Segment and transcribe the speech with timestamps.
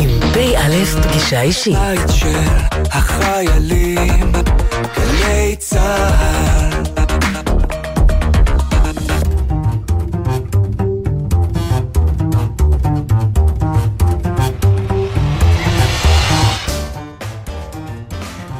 [0.00, 1.78] עם פ"א פגישה אישית.
[1.78, 2.38] בית של
[2.90, 4.32] החיילים,
[4.96, 6.84] גלי צה"ל.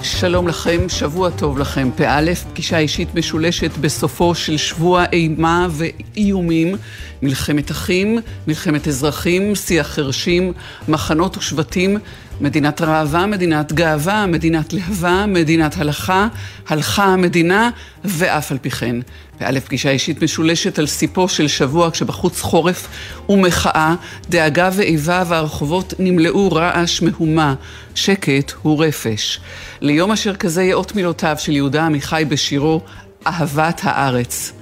[0.03, 1.91] שלום לכם, שבוע טוב לכם.
[1.97, 2.21] פא,
[2.53, 6.77] פגישה אישית משולשת בסופו של שבוע אימה ואיומים,
[7.25, 10.53] מלחמת אחים, מלחמת אזרחים, שיח חרשים,
[10.89, 11.99] מחנות ושבטים,
[12.41, 16.29] מדינת ראווה, מדינת גאווה, מדינת להבה, מדינת הלכה,
[16.69, 17.71] הלכה המדינה,
[18.05, 18.97] ואף על פי כן.
[19.39, 22.89] פא, פגישה אישית משולשת על סיפו של שבוע כשבחוץ חורף
[23.29, 23.95] ומחאה,
[24.29, 27.55] דאגה ואיבה והרחובות נמלאו רעש מהומה,
[27.95, 29.41] שקט הוא רפש.
[29.81, 32.81] ליום אשר כזה יאות מילותיו של יהודה עמיחי בשירו
[33.27, 34.53] אהבת הארץ.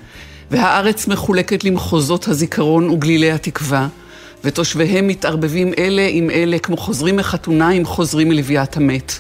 [0.52, 3.88] והארץ מחולקת למחוזות הזיכרון וגלילי התקווה,
[4.44, 9.12] ותושביהם מתערבבים אלה עם אלה כמו חוזרים מחתונה עם חוזרים מלוויית המת.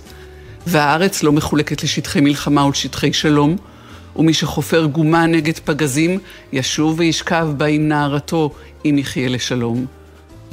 [0.66, 3.56] והארץ לא מחולקת לשטחי מלחמה ולשטחי שלום,
[4.16, 6.18] ומי שחופר גומה נגד פגזים,
[6.52, 8.50] ישוב וישכב בה עם נערתו,
[8.84, 9.86] אם יחיה לשלום.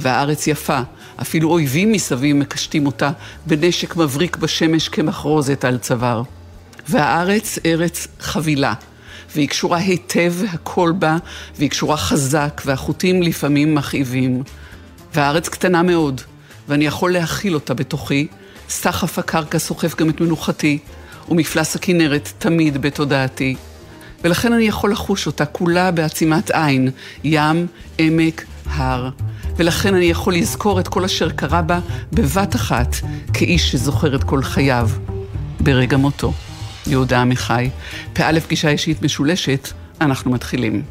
[0.00, 0.80] והארץ יפה,
[1.20, 3.10] אפילו אויבים מסביב מקשטים אותה
[3.46, 6.22] בנשק מבריק בשמש כמחרוזת על צוואר.
[6.88, 8.74] והארץ ארץ חבילה,
[9.34, 11.16] והיא קשורה היטב הכל בה,
[11.56, 14.42] והיא קשורה חזק, והחוטים לפעמים מכאיבים.
[15.14, 16.20] והארץ קטנה מאוד,
[16.68, 18.26] ואני יכול להכיל אותה בתוכי,
[18.68, 20.78] סחף הקרקע סוחף גם את מנוחתי,
[21.28, 23.56] ומפלס הכנרת תמיד בתודעתי.
[24.24, 26.90] ולכן אני יכול לחוש אותה כולה בעצימת עין,
[27.24, 27.66] ים,
[27.98, 29.08] עמק, הר.
[29.56, 31.78] ולכן אני יכול לזכור את כל אשר קרה בה
[32.12, 32.96] בבת אחת,
[33.32, 34.90] כאיש שזוכר את כל חייו,
[35.60, 36.32] ברגע מותו.
[36.90, 37.70] יהודה עמיחי.
[38.12, 39.68] פא פגישה אישית משולשת,
[40.00, 40.82] אנחנו מתחילים.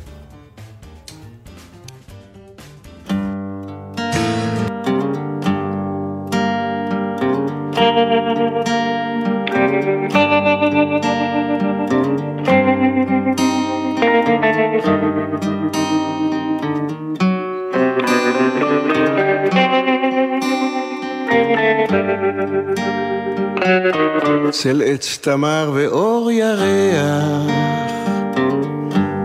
[25.22, 27.52] תמר ואור ירח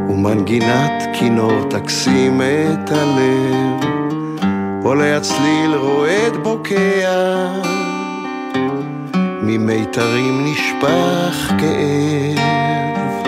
[0.09, 3.91] ומנגינת כינור תקסים את הלב.
[4.85, 7.49] עולה הצליל רועד בוקע
[9.43, 13.25] ממיתרים נשפך כאב.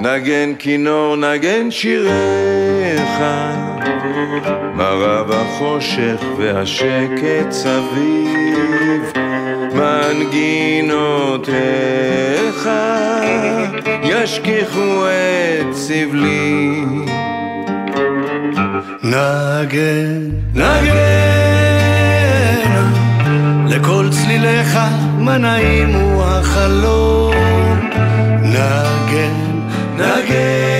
[0.00, 3.20] נגן כינור נגן שיריך
[4.74, 8.43] מרב החושך והשקט סביב
[10.24, 11.50] מנגינותיך
[14.02, 16.84] ישכיחו את סבלי.
[19.02, 20.94] נגן, נגן,
[23.68, 24.78] לכל צליליך
[25.18, 27.34] מה נעים הוא החלום.
[28.42, 29.34] נגן,
[29.96, 30.73] נגן,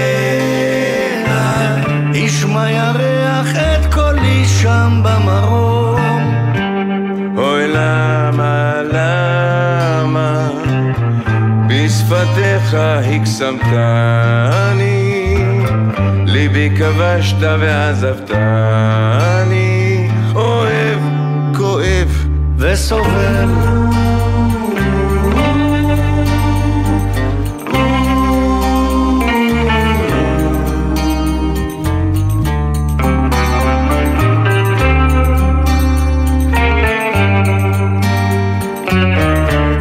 [12.74, 14.64] בשפתיך הקסמתני
[16.26, 18.78] ליבי כבשת ועזבתני
[20.34, 20.98] אוהב,
[21.56, 22.26] כואב
[22.58, 23.48] וסובל.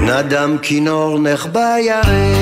[0.01, 2.32] נדם כינור נחבא ירח,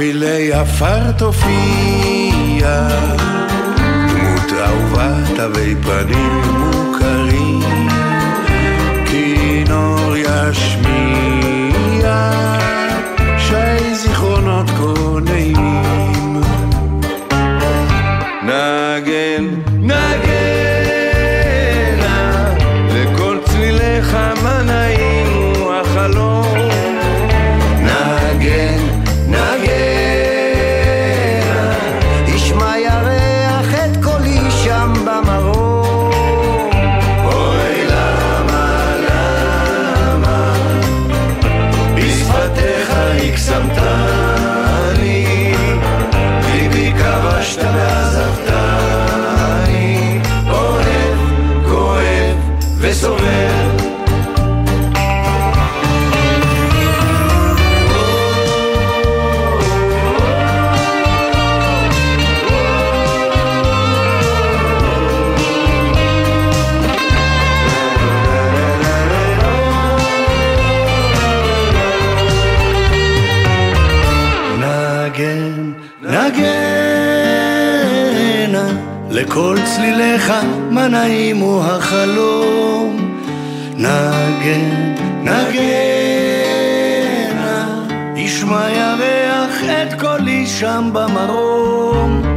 [0.00, 2.88] מערפילי עפר תופיע,
[4.08, 7.88] דמות אהובה תווי פנים מוכרים.
[9.06, 11.29] כינור ישמיע
[79.20, 80.32] לכל צליליך
[80.70, 82.96] מה נעים הוא החלום.
[83.76, 86.60] נגן, נגן,
[88.16, 92.29] ישמע ירח את קולי שם במרום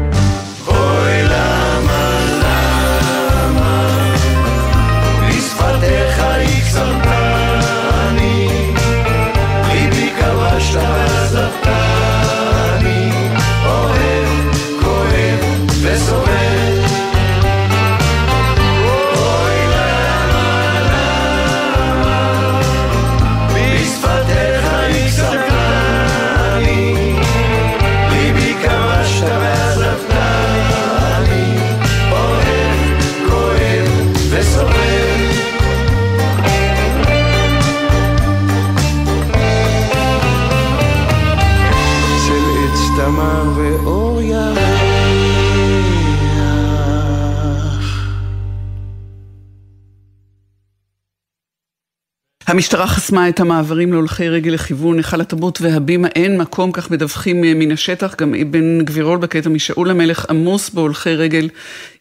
[52.54, 57.52] המשטרה חסמה את המעברים להולכי רגל לכיוון היכל התרבות והבימה, אין מקום, כך מדווחים אה,
[57.56, 61.48] מן השטח, גם אבן גבירול בקטע משאול המלך עמוס בהולכי רגל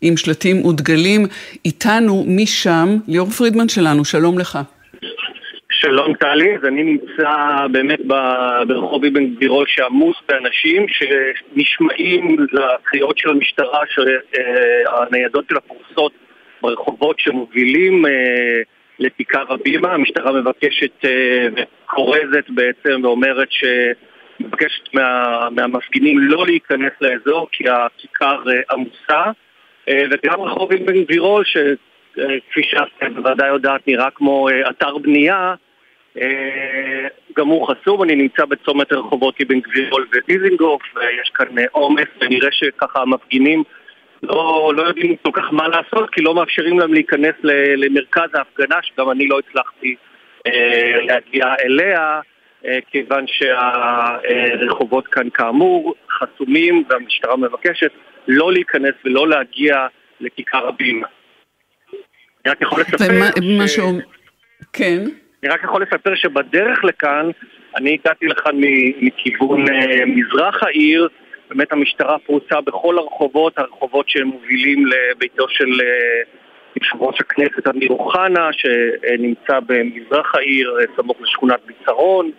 [0.03, 1.23] עם שלטים ודגלים.
[1.65, 4.59] איתנו משם, ליאור פרידמן שלנו, שלום לך.
[5.71, 7.31] שלום טלי, אז אני נמצא
[7.73, 8.01] באמת
[8.69, 16.13] ברחוב אבן גבירול שעמוס באנשים שנשמעים לקריאות של המשטרה שהניידות שלה פרוסות
[16.63, 18.63] ברחובות שמובילים אה,
[18.99, 27.65] לכיכר הבימה, המשטרה מבקשת אה, וכורזת בעצם ואומרת שמבקשת מה, מהמפגינים לא להיכנס לאזור כי
[27.69, 29.31] הכיכר אה, עמוסה
[29.89, 35.55] אה, וגם רחוב אבן גבירול שכפי שאת בוודאי יודעת נראה כמו אתר בנייה
[37.37, 43.03] גם הוא חסום, אני נמצא בצומת רחובות אבן גבירול ודיזינגוף ויש כאן עומס ונראה שככה
[43.03, 43.63] המפגינים
[44.23, 47.35] לא, לא יודעים כל כך מה לעשות, כי לא מאפשרים להם להיכנס
[47.77, 49.97] למרכז ההפגנה, שגם אני לא הצלחתי
[50.47, 52.21] אה, להגיע אליה,
[52.67, 57.91] אה, כיוון שהרחובות כאן כאמור חסומים, והמשטרה מבקשת
[58.29, 59.87] לא להיכנס ולא להגיע
[60.21, 61.07] לכיכר הבימה.
[62.45, 63.05] אני רק יכול לספר
[63.43, 63.79] ומה, ש...
[64.73, 65.05] כן.
[65.43, 67.31] אני רק יכול לספר שבדרך לכאן,
[67.77, 68.57] אני הגעתי לכאן
[69.01, 71.09] מכיוון אה, מזרח העיר,
[71.55, 76.23] באמת המשטרה פרוצה בכל הרחובות, הרחובות שמובילים לביתו של אה,
[76.77, 82.31] יושב ראש הכנסת אמיר אוחנה, שנמצא במזרח העיר, אה, סמוך לשכונת ביצרון.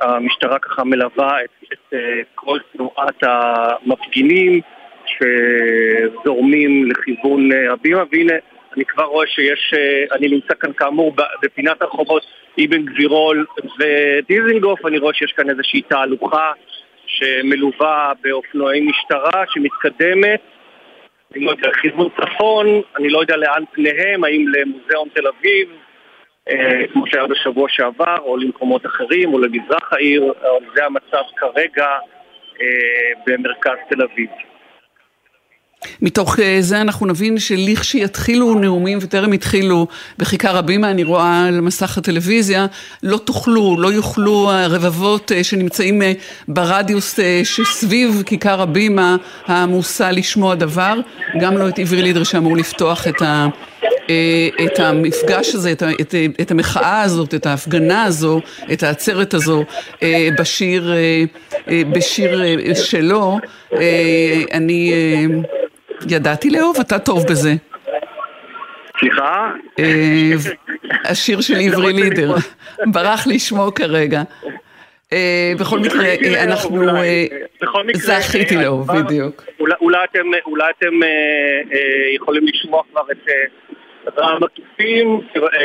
[0.00, 4.60] המשטרה ככה מלווה את, את אה, כל תנועת המפגינים
[5.06, 8.34] שזורמים לכיוון הבימה, והנה
[8.76, 9.74] אני כבר רואה שיש,
[10.12, 12.22] אני נמצא כאן כאמור בפינת הרחובות
[12.64, 13.46] אבן גבירול
[13.78, 16.52] ודיזינגוף, אני רואה שיש כאן איזושהי תהלוכה
[17.12, 20.40] שמלווה באופנועי משטרה שמתקדמת,
[21.34, 22.66] אני לא יודע, לכיוון צפון,
[22.98, 25.68] אני לא יודע לאן פניהם, האם למוזיאון תל אביב,
[26.48, 30.32] אה, כמו שהיה בשבוע שעבר, או למקומות אחרים, או למזרח העיר,
[30.74, 31.86] זה המצב כרגע
[32.60, 34.30] אה, במרכז תל אביב.
[36.02, 39.86] מתוך אה, זה אנחנו נבין שלכשיתחילו נאומים וטרם התחילו
[40.18, 42.66] בכיכר הבימה, אני רואה על מסך הטלוויזיה,
[43.02, 46.12] לא תוכלו, לא יוכלו הרבבות אה, שנמצאים אה,
[46.48, 50.94] ברדיוס שסביב כיכר הבימה העמוסה לשמוע דבר,
[51.40, 53.48] גם לא את עברי לידר שאמור לפתוח את ה...
[54.64, 58.40] את המפגש הזה, את, את, את המחאה הזאת, את ההפגנה הזו,
[58.72, 59.64] את העצרת הזו
[60.38, 60.92] בשיר,
[61.92, 62.42] בשיר
[62.74, 63.38] שלו.
[64.52, 64.92] אני
[66.10, 67.50] ידעתי לאהוב, אתה טוב בזה.
[68.98, 69.52] סליחה?
[69.78, 70.32] אה,
[71.04, 72.34] השיר של עברי לידר,
[72.86, 74.22] ברח לי שמו כרגע.
[75.12, 76.84] אה, בכל מקרה, אה, אנחנו...
[77.94, 79.44] זכיתי לאהוב, בדיוק.
[79.80, 80.04] אולי
[80.78, 81.00] אתם
[82.14, 83.02] יכולים לשמוע כבר
[84.08, 85.20] את המקיפים,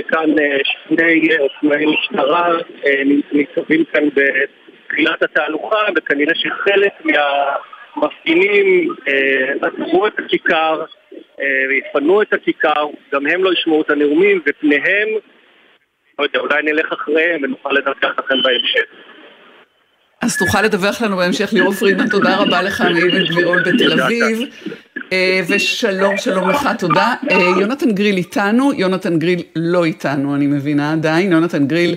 [0.08, 0.30] כאן
[0.64, 2.54] שני אופנועי משטרה
[3.32, 7.12] ניצבים כאן בתחילת התהלוכה, וכנראה שחלק מה...
[7.98, 8.96] מפגינים
[9.62, 10.84] עצרו אה, את הכיכר
[11.42, 15.08] אה, ויפנו את הכיכר, גם הם לא ישמעו את הנאומים, ופניהם,
[16.20, 18.86] לא יודע, אולי נלך אחריהם ונוכל לדווח לכם בהמשך.
[20.22, 24.40] אז תוכל לדווח לנו בהמשך, ליאור פרידמן, תודה רבה לך מאבן גבירול בתל אביב.
[25.14, 27.14] אה, ושלום, שלום לך, תודה.
[27.60, 31.32] יונתן גריל איתנו, יונתן גריל לא איתנו, אני מבינה עדיין.
[31.32, 31.96] יונתן גריל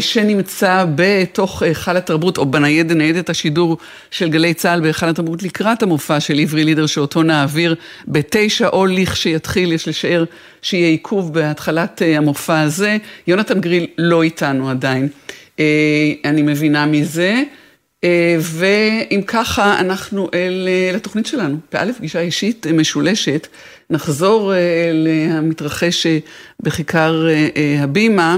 [0.00, 3.76] שנמצא בתוך היכל התרבות, או בניידת, ניידת השידור
[4.10, 7.74] של גלי צה"ל בהיכל התרבות לקראת המופע של עברי לידר, שאותו נעביר
[8.08, 10.24] בתשע, או לכשיתחיל, יש לשער
[10.62, 12.96] שיהיה עיכוב בהתחלת המופע הזה.
[13.26, 15.08] יונתן גריל לא איתנו עדיין.
[16.24, 17.42] אני מבינה מזה.
[18.04, 23.46] אה, ואם ככה, אנחנו אל, אה, לתוכנית שלנו, באלף פגישה אישית משולשת,
[23.90, 26.06] נחזור אה, למתרחש
[26.62, 27.26] בכיכר
[27.78, 28.36] הבימה.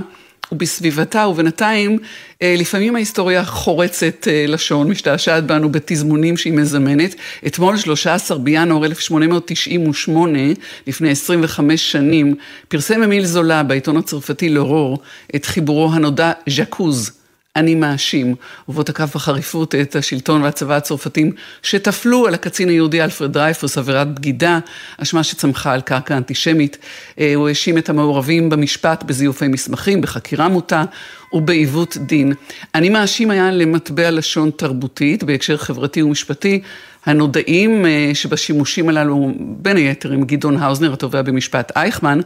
[0.53, 1.99] ובסביבתה, ובינתיים,
[2.43, 7.15] לפעמים ההיסטוריה חורצת לשון, משתעשעת בנו בתזמונים שהיא מזמנת.
[7.47, 10.39] אתמול, 13 בינואר 1898,
[10.87, 12.35] לפני 25 שנים,
[12.69, 14.99] פרסם אמיל זולה בעיתון הצרפתי לאורור
[15.37, 17.18] את חיבורו הנודע ז'קוז,
[17.59, 18.35] אני מאשים,
[18.69, 24.59] ובו תקף בחריפות את השלטון והצבא הצרפתים שטפלו על הקצין היהודי אלפרד דרייפוס עבירת בגידה,
[24.99, 26.79] אשמה שצמחה על קרקע אנטישמית.
[27.21, 30.85] אה, הוא האשים את המעורבים במשפט בזיופי מסמכים, בחקירה מוטה
[31.33, 32.33] ובעיוות דין.
[32.75, 36.61] אני מאשים היה למטבע לשון תרבותית בהקשר חברתי ומשפטי.
[37.07, 42.21] הנודעים אה, שבשימושים הללו, בין היתר עם גדעון האוזנר, התובע במשפט אייכמן,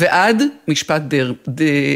[0.00, 1.32] ועד משפט דר,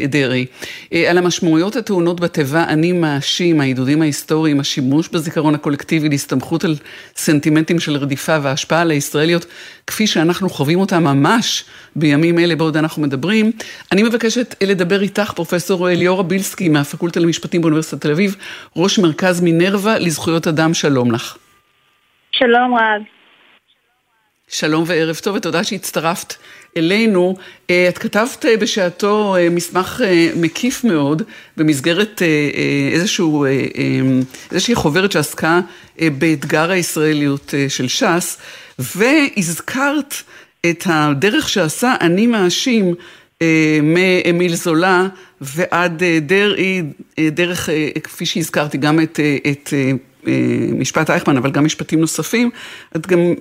[0.08, 0.46] דרעי.
[0.92, 6.74] אה, על המשמעויות הטעונות בתיבה אני מאשים, העידודים ההיסטוריים, השימוש בזיכרון הקולקטיבי להסתמכות על
[7.16, 9.46] סנטימנטים של רדיפה והשפעה על הישראליות,
[9.86, 11.64] כפי שאנחנו חווים אותה ממש
[11.96, 13.52] בימים אלה בעוד אנחנו מדברים.
[13.92, 18.36] אני מבקשת לדבר איתך, פרופסור ליאורה בילסקי מהפקולטה למשפטים באוניברסיטת תל אביב,
[18.76, 21.36] ראש מרכז מינרווה לזכויות אדם, שלום לך.
[22.32, 23.17] שלום רב.
[24.50, 26.34] שלום וערב טוב, ותודה שהצטרפת
[26.76, 27.36] אלינו.
[27.70, 30.02] אה, את כתבת אה, בשעתו אה, מסמך
[30.36, 31.22] מקיף מאוד
[31.56, 32.22] במסגרת
[32.92, 33.46] איזשהו,
[34.50, 35.60] איזושהי חוברת שעסקה
[36.18, 38.38] באתגר הישראליות של ש"ס,
[38.78, 40.14] והזכרת
[40.70, 42.94] את הדרך שעשה אני מאשים
[43.82, 45.08] מאמיל זולה
[45.40, 46.82] ועד דרעי,
[47.20, 47.68] דרך,
[48.02, 49.72] כפי שהזכרתי, גם את, את
[50.72, 52.50] משפט אייכמן, אבל גם משפטים נוספים.
[52.96, 53.34] את גם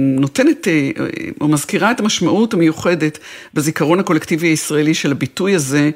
[0.00, 0.90] נותנת אה,
[1.40, 3.18] או מזכירה את המשמעות המיוחדת
[3.54, 5.90] בזיכרון הקולקטיבי הישראלי של הביטוי הזה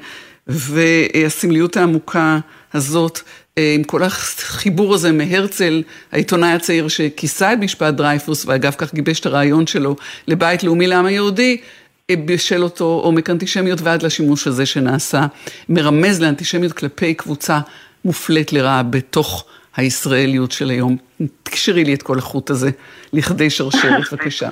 [0.47, 2.39] והסמליות העמוקה
[2.73, 3.19] הזאת
[3.57, 9.19] אה, עם כל החיבור הזה מהרצל, העיתונאי הצעיר שכיסה את משפט דרייפוס ואגב כך גיבש
[9.19, 9.95] את הרעיון שלו
[10.27, 11.57] לבית לאומי לעם היהודי,
[12.09, 15.25] אה, בשל אותו עומק אנטישמיות ועד לשימוש הזה שנעשה,
[15.69, 17.59] מרמז לאנטישמיות כלפי קבוצה
[18.05, 19.45] מופלית לרעה בתוך
[19.77, 20.97] הישראליות של היום.
[21.43, 22.69] תקשרי לי את כל החוט הזה
[23.13, 24.49] לכדי שרשרת, בבקשה.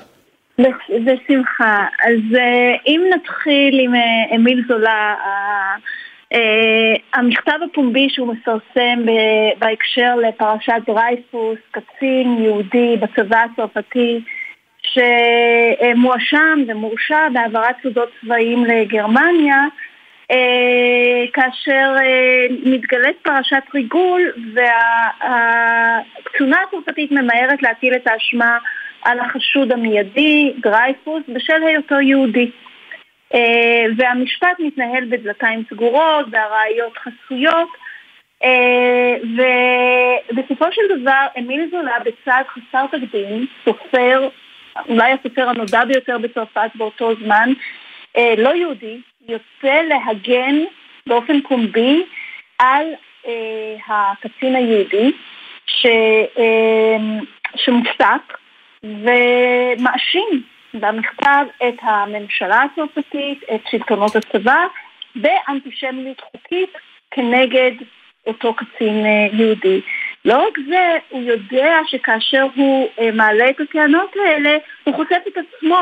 [1.05, 1.87] בשמחה.
[2.03, 5.15] אז אה, אם נתחיל עם אה, אמיל זולה,
[6.33, 6.39] אה,
[7.13, 9.05] המכתב הפומבי שהוא מפרסם
[9.59, 14.21] בהקשר לפרשת דרייפוס, קצין יהודי בצבא הצרפתי,
[14.81, 19.65] שמואשם ומורשע בהעברת סודות צבאיים לגרמניה,
[21.33, 28.57] כאשר אה, מתגלית פרשת ריגול והקצונה הצרפתית ממהרת להטיל את האשמה
[29.01, 32.51] על החשוד המיידי, דרייפוס, בשל היותו יהודי.
[33.33, 37.69] אה, והמשפט מתנהל בדלתיים סגורות, והראיות חסויות,
[40.31, 44.29] ובסופו של דבר אמיל זולה בצעד חסר תקדים, סופר,
[44.89, 47.53] אולי הסופר הנודע ביותר בצרפת באותו זמן,
[48.38, 48.97] לא יהודי,
[49.27, 50.55] יוצא להגן
[51.07, 52.03] באופן פומבי
[52.59, 52.85] על
[53.27, 55.11] אה, הקצין היהודי
[55.65, 55.85] ש,
[56.37, 56.97] אה,
[57.55, 58.37] שמופסק
[58.83, 64.65] ומאשים במכתב את הממשלה הצרפתית, את שלטונות הצבא,
[65.15, 66.69] באנטישמיות חוקית
[67.11, 67.71] כנגד
[68.27, 69.81] אותו קצין אה, יהודי.
[70.25, 75.37] לא רק זה, הוא יודע שכאשר הוא אה, מעלה את הטענות האלה, הוא חושף את
[75.37, 75.81] עצמו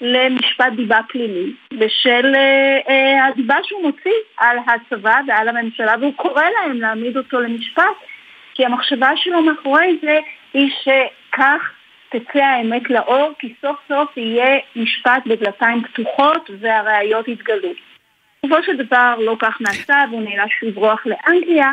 [0.00, 6.42] למשפט דיבה פלילי בשל אה, אה, הדיבה שהוא מוציא על הצבא ועל הממשלה והוא קורא
[6.42, 7.96] להם להעמיד אותו למשפט
[8.54, 10.18] כי המחשבה שלו מאחורי זה
[10.54, 11.72] היא שכך
[12.08, 17.68] תצא האמת לאור כי סוף סוף יהיה משפט בדלתיים פתוחות והראיות יתגלו.
[18.38, 21.72] בסופו של דבר לא כך נעשה והוא נאלץ לברוח לאנגליה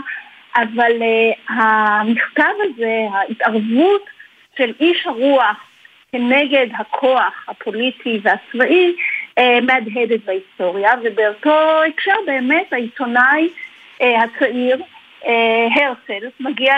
[0.55, 4.05] אבל uh, המכתב הזה, ההתערבות
[4.57, 5.57] של איש הרוח
[6.13, 8.95] כנגד הכוח הפוליטי והצבאי
[9.37, 13.49] אה, מהדהדת בהיסטוריה, ובאותו הקשר באמת העיתונאי
[14.01, 14.77] אה, הצעיר
[15.25, 16.73] אה, הרצל מגיע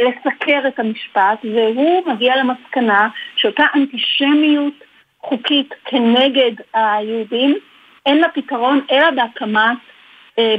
[0.00, 4.74] לסקר את המשפט והוא מגיע למסקנה שאותה אנטישמיות
[5.20, 7.58] חוקית כנגד היהודים
[8.06, 9.78] אין לה פתרון אלא בהקמת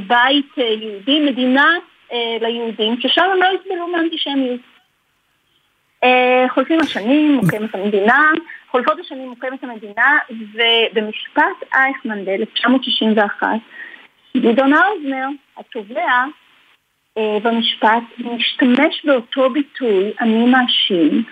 [0.06, 1.76] בית יהודי, מדינה
[2.12, 4.73] אה, ליהודים, ששם הם לא יסבלו מאנטישמיות.
[6.04, 8.30] אה, חולפים השנים, מוקמת המדינה,
[8.70, 13.42] חולפות השנים מוקמת המדינה, ובמשפט אייכמן ב-1961,
[14.36, 16.24] גדעון האוזנר, התובע,
[17.18, 21.22] אה, במשפט, משתמש באותו ביטוי, אני מאשים,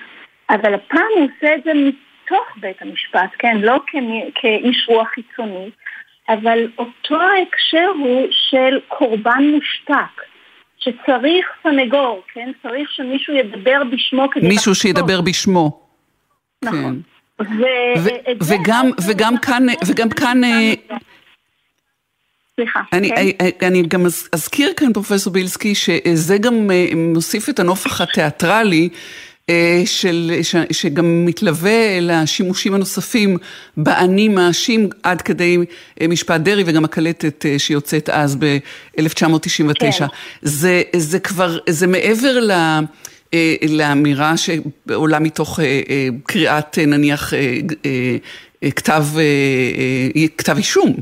[0.50, 3.56] אבל הפעם הוא עושה את זה מתוך בית המשפט, כן?
[3.60, 3.80] לא
[4.34, 5.70] כאיש רוח חיצוני,
[6.28, 10.31] אבל אותו ההקשר הוא של קורבן מושתק.
[10.84, 12.50] שצריך סנגור, כן?
[12.62, 14.48] צריך שמישהו ידבר בשמו כדי...
[14.48, 15.80] מישהו שידבר בשמו.
[16.62, 17.02] נכון.
[17.38, 17.46] כן.
[18.42, 20.40] וגם, וגם כאן, וגם כאן...
[22.56, 23.14] סליחה, אני, כן?
[23.16, 28.98] אני, אני גם אזכיר כאן, פרופסור בילסקי, שזה גם אה, מוסיף את הנופח התיאטרלי אה,
[29.84, 33.36] של, ש, שגם מתלווה לשימושים הנוספים
[33.76, 35.58] באני מאשים עד כדי
[36.00, 39.74] אה, משפט דרעי וגם הקלטת אה, שיוצאת אז ב-1999.
[39.80, 40.06] כן.
[40.42, 42.52] זה, זה כבר, זה מעבר ל...
[43.68, 45.60] לאמירה שעולה מתוך
[46.26, 47.32] קריאת נניח
[48.76, 49.04] כתב,
[50.36, 50.96] כתב אישום.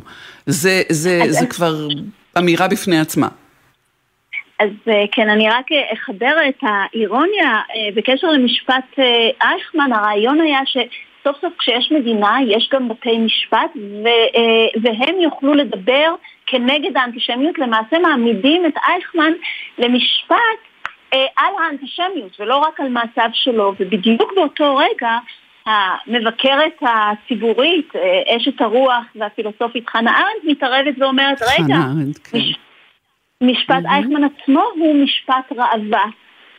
[0.47, 1.89] זה, זה, זה כבר
[2.39, 3.29] אמירה בפני עצמה.
[4.61, 10.61] אז אה, כן, אני רק אחבר את האירוניה אה, בקשר למשפט אה, אייכמן, הרעיון היה
[10.67, 13.71] שסוף סוף כשיש מדינה יש גם בתי משפט
[14.83, 16.15] והם יוכלו לדבר
[16.47, 19.33] כנגד האנטישמיות, למעשה מעמידים את אייכמן
[19.79, 20.61] למשפט
[21.13, 25.19] על האנטישמיות ולא רק על מעשיו שלו, ובדיוק באותו רגע
[25.67, 27.93] המבקרת הציבורית,
[28.37, 31.77] אשת הרוח והפילוסופית חנה ארנדט מתערבת ואומרת, רגע,
[32.31, 32.70] כן.
[33.43, 33.93] משפט mm-hmm.
[33.93, 36.05] אייכמן עצמו הוא משפט ראווה,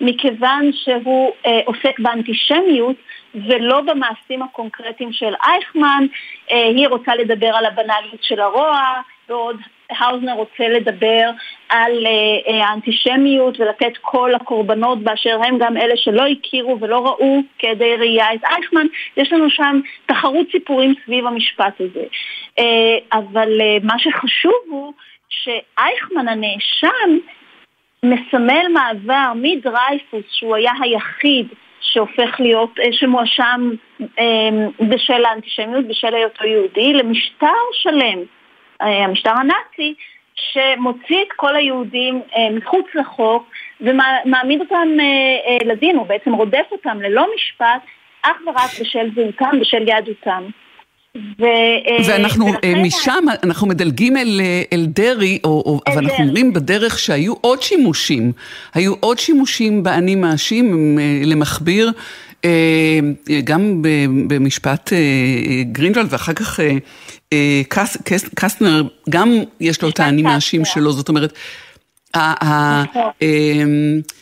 [0.01, 2.95] מכיוון שהוא אה, עוסק באנטישמיות
[3.35, 6.05] ולא במעשים הקונקרטיים של אייכמן,
[6.51, 9.57] אה, היא רוצה לדבר על הבנאליות של הרוע, ועוד
[9.89, 11.29] האוזנר רוצה לדבר
[11.69, 12.11] על אה,
[12.53, 18.33] אה, האנטישמיות ולתת קול לקורבנות באשר הם גם אלה שלא הכירו ולא ראו כעדי ראייה
[18.33, 18.85] את אייכמן,
[19.17, 22.03] יש לנו שם תחרות סיפורים סביב המשפט הזה.
[22.59, 24.93] אה, אבל אה, מה שחשוב הוא
[25.31, 27.17] שאייכמן הנאשם
[28.05, 31.47] מסמל מעבר מדרייפוס, שהוא היה היחיד
[31.81, 33.69] שהופך להיות, אה, שמואשם
[34.19, 38.19] אה, בשל האנטישמיות, בשל היותו יהודי, למשטר שלם,
[38.81, 39.93] אה, המשטר הנאצי,
[40.35, 44.87] שמוציא את כל היהודים מחוץ לחוק ומעמיד אותם
[45.65, 47.81] לדין, או בעצם רודף אותם ללא משפט,
[48.21, 50.43] אך ורק בשל זהותם, בשל יהדותם.
[51.17, 52.57] ו, אה, ואנחנו ולכן...
[52.63, 55.53] אה, משם, אנחנו מדלגים אל, אה, אל דרעי, אבל
[55.85, 55.97] דרעי.
[55.97, 58.31] אנחנו אומרים בדרך שהיו עוד שימושים.
[58.73, 61.91] היו עוד שימושים באני מאשים למכביר,
[63.43, 63.81] גם
[64.27, 64.93] במשפט
[65.71, 66.59] גרינוולד, ואחר כך
[67.69, 71.33] קס, קס, קסטנר, גם יש לו את האני מאשים שלו, זאת אומרת...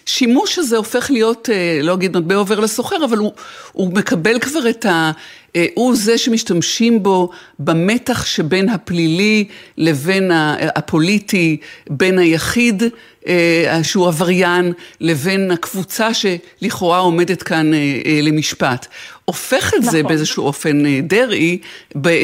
[0.03, 1.49] השימוש הזה הופך להיות,
[1.83, 3.31] לא אגיד מטבע עובר לסוחר, אבל הוא,
[3.71, 5.11] הוא מקבל כבר את ה...
[5.55, 9.45] אה, הוא זה שמשתמשים בו במתח שבין הפלילי
[9.77, 10.31] לבין
[10.75, 11.57] הפוליטי,
[11.89, 12.83] בין היחיד
[13.27, 18.87] אה, שהוא עבריין לבין הקבוצה שלכאורה עומדת כאן אה, למשפט.
[19.25, 19.91] הופך את נכון.
[19.91, 21.57] זה באיזשהו אופן דרעי,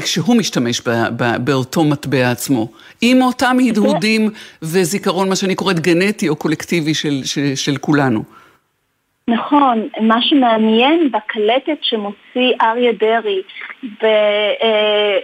[0.01, 0.81] כשהוא משתמש
[1.43, 2.71] באותו מטבע עצמו.
[3.01, 4.29] עם אותם הדהודים
[4.61, 8.23] וזיכרון, מה שאני קוראת גנטי או קולקטיבי של, של, של כולנו.
[9.29, 13.41] נכון, מה שמעניין בקלטת שמוציא אריה דרעי
[14.03, 15.17] אה,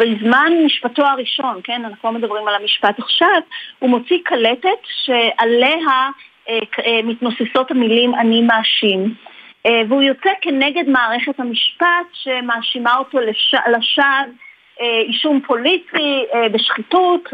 [0.00, 3.40] בזמן משפטו הראשון, כן, אנחנו לא מדברים על המשפט עכשיו,
[3.78, 6.10] הוא מוציא קלטת שעליה
[6.48, 9.14] אה, אה, מתנוססות המילים אני מאשים.
[9.88, 14.04] והוא יוצא כנגד מערכת המשפט שמאשימה אותו לשווא
[14.80, 17.28] אישום פוליטי בשחיתות,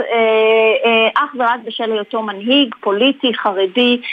[1.15, 4.07] אך ורק בשל היותו מנהיג פוליטי, חרדי, אה,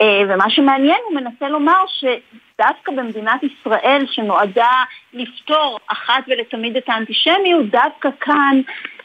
[0.00, 4.82] ומה שמעניין, הוא מנסה לומר שדווקא במדינת ישראל, שנועדה
[5.14, 8.60] לפתור אחת ולתמיד את האנטישמיות, דווקא כאן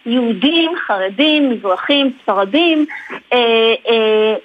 [0.06, 2.86] יהודים, חרדים, מזרחים, ספרדים,
[3.34, 3.38] אה,
[3.89, 4.36] אה,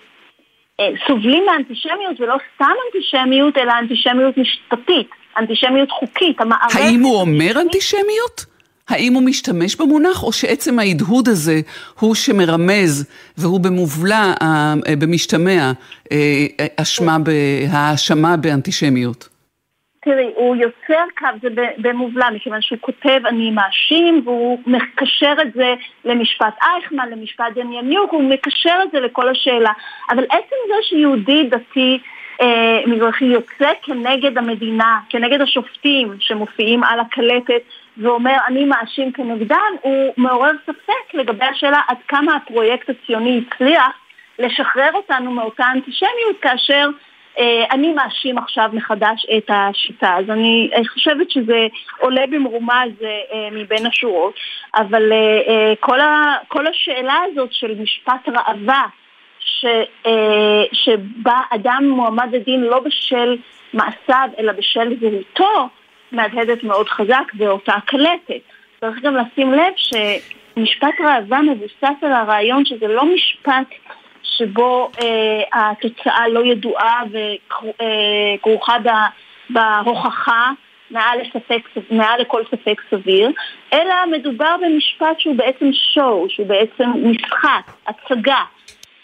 [0.80, 6.80] אה, סובלים מאנטישמיות, ולא סתם אנטישמיות, אלא אנטישמיות משפטית, אנטישמיות חוקית, המערכת...
[6.80, 8.51] האם הוא אומר אנטישמיות?
[8.88, 11.60] האם הוא משתמש במונח, או שעצם ההדהוד הזה
[12.00, 15.72] הוא שמרמז, והוא במובלע, אה, במשתמע,
[16.12, 17.16] אה, אשמה,
[17.72, 19.28] האשמה באנטישמיות?
[20.04, 25.74] תראי, הוא יוצר קו, זה במובלע, מכיוון שהוא כותב אני מאשים, והוא מקשר את זה
[26.04, 29.72] למשפט אייכמן, למשפט דניאניוק, הוא מקשר את זה לכל השאלה.
[30.10, 31.98] אבל עצם זה שיהודי דתי
[32.40, 37.62] אה, מזרחי יוצא כנגד המדינה, כנגד השופטים שמופיעים על הקלטת,
[37.96, 43.92] ואומר אני מאשים כנגדן, הוא מעורר ספק לגבי השאלה עד כמה הפרויקט הציוני הצליח
[44.38, 46.88] לשחרר אותנו מאותה אנטישמיות כאשר
[47.38, 50.16] אה, אני מאשים עכשיו מחדש את השיטה.
[50.18, 51.66] אז אני חושבת שזה
[51.98, 54.34] עולה במרומז אה, מבין השורות,
[54.74, 58.84] אבל אה, כל, ה, כל השאלה הזאת של משפט ראווה,
[59.40, 59.66] ש,
[60.72, 63.36] שבה אדם מועמד לדין לא בשל
[63.72, 65.68] מעשיו אלא בשל זהותו,
[66.12, 68.42] מהדהדת מאוד חזק באותה קלטת.
[68.80, 73.68] צריך גם לשים לב שמשפט ראווה מבוסס על הרעיון שזה לא משפט
[74.22, 79.08] שבו אה, התוצאה לא ידועה וכרוכה אה,
[79.50, 80.50] בהוכחה
[80.90, 83.30] מעל, לספק, מעל לכל ספק סביר,
[83.72, 88.42] אלא מדובר במשפט שהוא בעצם שואו, שהוא בעצם משחק, הצגה.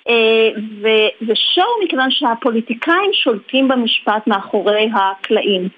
[0.08, 5.68] אה, וזה מכיוון שהפוליטיקאים שולטים במשפט מאחורי הקלעים.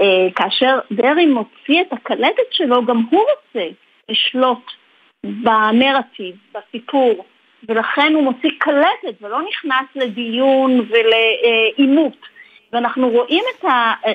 [0.00, 3.68] אה, כאשר דרעי מוציא את הקלטת שלו, גם הוא רוצה
[4.08, 4.70] לשלוט
[5.24, 7.24] בנרטיב, בסיפור,
[7.68, 12.16] ולכן הוא מוציא קלטת ולא נכנס לדיון ולעימות.
[12.72, 13.64] ואנחנו רואים את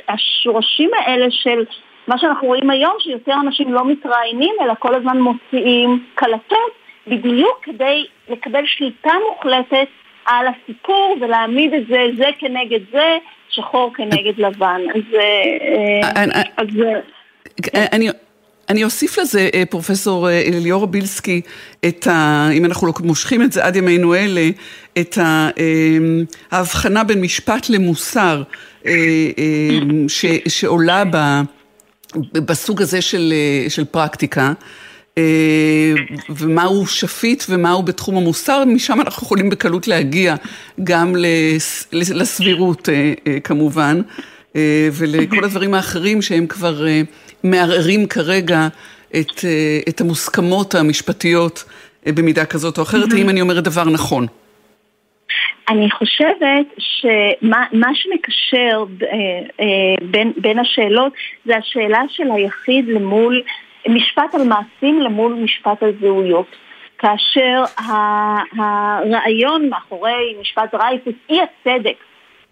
[0.10, 1.66] השורשים האלה של
[2.08, 6.72] מה שאנחנו רואים היום, שיותר אנשים לא מתראיינים, אלא כל הזמן מוציאים קלטות,
[7.08, 9.88] בדיוק כדי לקבל שליטה מוחלטת
[10.26, 13.18] על הסיפור ולהעמיד את זה, זה כנגד זה,
[13.50, 14.82] שחור כנגד לבן.
[14.96, 15.16] אז...
[15.20, 16.68] אה, אז
[17.94, 18.10] אני...
[18.70, 21.42] אני אוסיף לזה, אה, פרופסור אה, ליאור בילסקי,
[21.86, 24.50] את ה, אם אנחנו מושכים את זה עד ימינו אלה,
[25.00, 25.50] את ה,
[26.52, 28.44] ההבחנה בין משפט למוסר
[30.08, 31.18] ש, שעולה ב,
[32.34, 33.34] בסוג הזה של,
[33.70, 34.54] של פרקטיקה.
[36.30, 40.36] ומהו שפיט ומהו בתחום המוסר, משם אנחנו יכולים בקלות להגיע
[40.84, 41.16] גם
[41.94, 42.90] לסבירות
[43.44, 44.02] כמובן,
[44.92, 46.86] ולכל הדברים האחרים שהם כבר
[47.44, 48.68] מערערים כרגע
[49.20, 49.46] את,
[49.90, 51.64] את המוסכמות המשפטיות
[52.06, 54.28] במידה כזאת או אחרת, האם אני אומרת דבר נכון?
[55.70, 58.86] אני חושבת שמה שמקשר
[60.02, 61.14] בין, בין השאלות
[61.46, 63.42] זה השאלה של היחיד למול
[63.90, 66.48] משפט על מעשים למול משפט על זהויות.
[66.98, 67.64] כאשר
[68.58, 71.96] הרעיון מאחורי משפט דרייפוס, אי הצדק,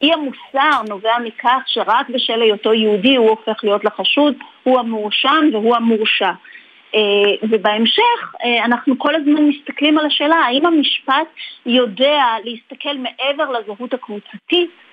[0.02, 5.76] אי המוסר נובע מכך שרק בשל היותו יהודי הוא הופך להיות לחשוד, הוא המואשם והוא
[5.76, 6.32] המורשע.
[6.96, 11.28] Uh, ובהמשך uh, אנחנו כל הזמן מסתכלים על השאלה האם המשפט
[11.66, 14.91] יודע להסתכל מעבר לזהות הקבוצתית אה,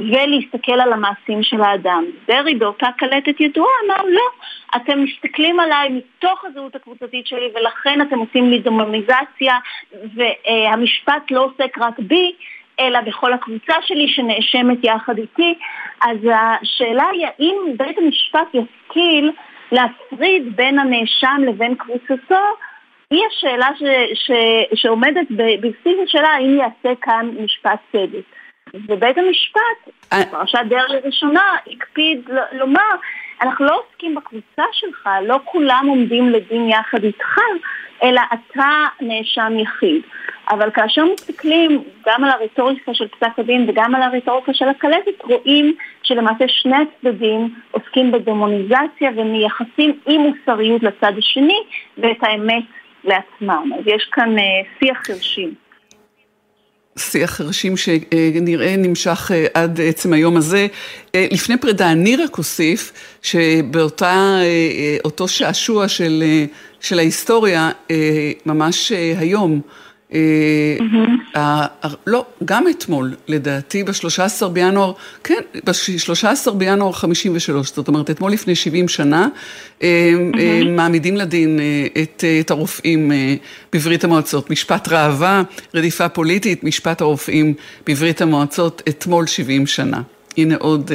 [0.00, 2.04] ולהסתכל על המעשים של האדם.
[2.28, 4.28] דרעי באותה קלטת ידועה אמר לא,
[4.76, 9.58] אתם מסתכלים עליי מתוך הזהות הקבוצתית שלי ולכן אתם עושים לי דמוניזציה
[10.14, 12.32] והמשפט לא עוסק רק בי
[12.80, 15.54] אלא בכל הקבוצה שלי שנאשמת יחד איתי.
[16.02, 19.30] אז השאלה היא האם בית המשפט ישכיל
[19.72, 22.44] להפריד בין הנאשם לבין קבוצתו
[23.10, 23.82] היא השאלה ש,
[24.14, 24.30] ש,
[24.74, 28.39] שעומדת בבסיס השאלה האם יעשה כאן משפט צדק.
[28.74, 30.22] ובית המשפט, אה.
[30.22, 32.94] בפרשת דרעי ראשונה, הקפיד לומר,
[33.42, 37.38] אנחנו לא עוסקים בקבוצה שלך, לא כולם עומדים לדין יחד איתך,
[38.02, 40.02] אלא אתה נאשם יחיד.
[40.50, 45.74] אבל כאשר מסתכלים גם על הרטוריקה של פסק הדין וגם על הרטוריקה של הקלטת, רואים
[46.02, 51.62] שלמעשה שני הצדדים עוסקים בדמוניזציה ומייחסים אי מוסריות לצד השני
[51.98, 52.64] ואת האמת
[53.04, 53.70] לעצמם.
[53.78, 54.40] אז יש כאן uh,
[54.78, 55.54] שיח חרשים.
[57.00, 60.66] שיח חרשים שנראה נמשך אה, עד עצם היום הזה.
[61.14, 66.24] אה, לפני פרידה, אני רק אוסיף שבאותו שעשוע של,
[66.80, 67.70] של ההיסטוריה,
[68.46, 69.60] ממש היום,
[70.12, 71.66] אה,
[72.06, 74.92] לא, גם אתמול, לדעתי, ב-13 בינואר,
[75.24, 79.28] כן, ב-13 בינואר 53, זאת אומרת, אתמול לפני 70 שנה,
[79.82, 81.60] אה, אה, מעמידים לדין
[82.40, 83.12] את הרופאים
[83.72, 84.50] בברית המועצות.
[84.50, 85.42] משפט ראווה,
[85.74, 87.54] רדיפה פוליטית, משפט הרופאים
[87.86, 90.02] בברית המועצות, אתמול 70 שנה.
[90.36, 90.90] הנה עוד,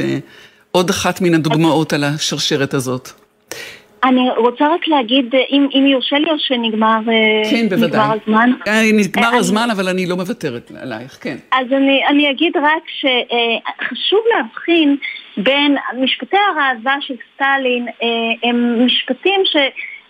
[0.72, 3.25] עוד אחת מן הדוגמאות על השרשרת הזאת.
[4.04, 8.52] אני רוצה רק להגיד, אם, אם יורשה לי או שנגמר אה, כן, נגמר הזמן.
[8.68, 11.38] אה, נגמר אני, הזמן, אבל אני לא מוותרת עלייך, כן.
[11.52, 14.98] אז אני, אני אגיד רק שחשוב אה, להבחין
[15.38, 17.88] בין משפטי הראווה של סטלין,
[18.44, 19.56] הם משפטים ש...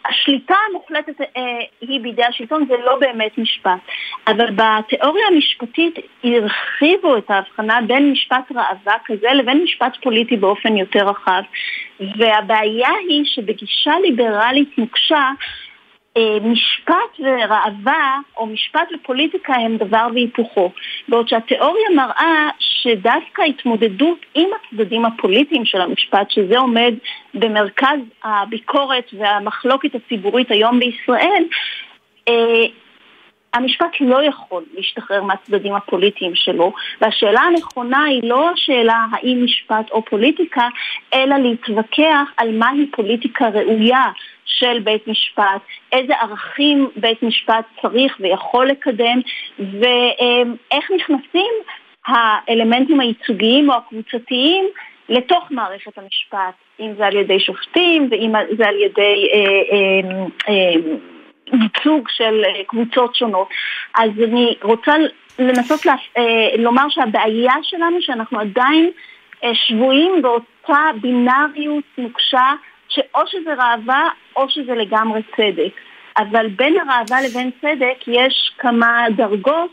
[0.10, 3.80] השליטה המוחלטת אה, היא בידי השלטון, זה לא באמת משפט.
[4.28, 11.10] אבל בתיאוריה המשפטית הרחיבו את ההבחנה בין משפט ראווה כזה לבין משפט פוליטי באופן יותר
[11.10, 11.42] רחב.
[12.00, 15.32] והבעיה היא שבגישה ליברלית נוקשה, אה,
[16.42, 20.72] משפט וראווה או משפט ופוליטיקה הם דבר והיפוכו.
[21.08, 26.94] בעוד שהתיאוריה מראה שדווקא התמודדות עם הצדדים הפוליטיים של המשפט, שזה עומד
[27.34, 31.44] במרכז הביקורת והמחלוקת הציבורית היום בישראל,
[32.28, 32.66] אה,
[33.54, 40.06] המשפט לא יכול להשתחרר מהצדדים הפוליטיים שלו, והשאלה הנכונה היא לא השאלה האם משפט או
[40.06, 40.68] פוליטיקה,
[41.14, 44.06] אלא להתווכח על מהי פוליטיקה ראויה
[44.46, 49.22] של בית משפט, איזה ערכים בית משפט צריך ויכול לקדם,
[49.60, 51.54] ואיך נכנסים
[52.08, 54.66] האלמנטים הייצוגיים או הקבוצתיים
[55.10, 59.40] לתוך מערכת המשפט, אם זה על ידי שופטים ואם זה על ידי אה,
[59.72, 63.48] אה, אה, של קבוצות שונות.
[63.98, 64.94] אז אני רוצה
[65.40, 68.92] לנסות לה, אה, לומר שהבעיה שלנו שאנחנו עדיין
[69.44, 72.54] אה, שבויים באותה בינאריות נוקשה
[72.90, 75.72] שאו שזה ראווה או שזה לגמרי צדק.
[76.18, 79.72] אבל בין הראווה לבין צדק יש כמה דרגות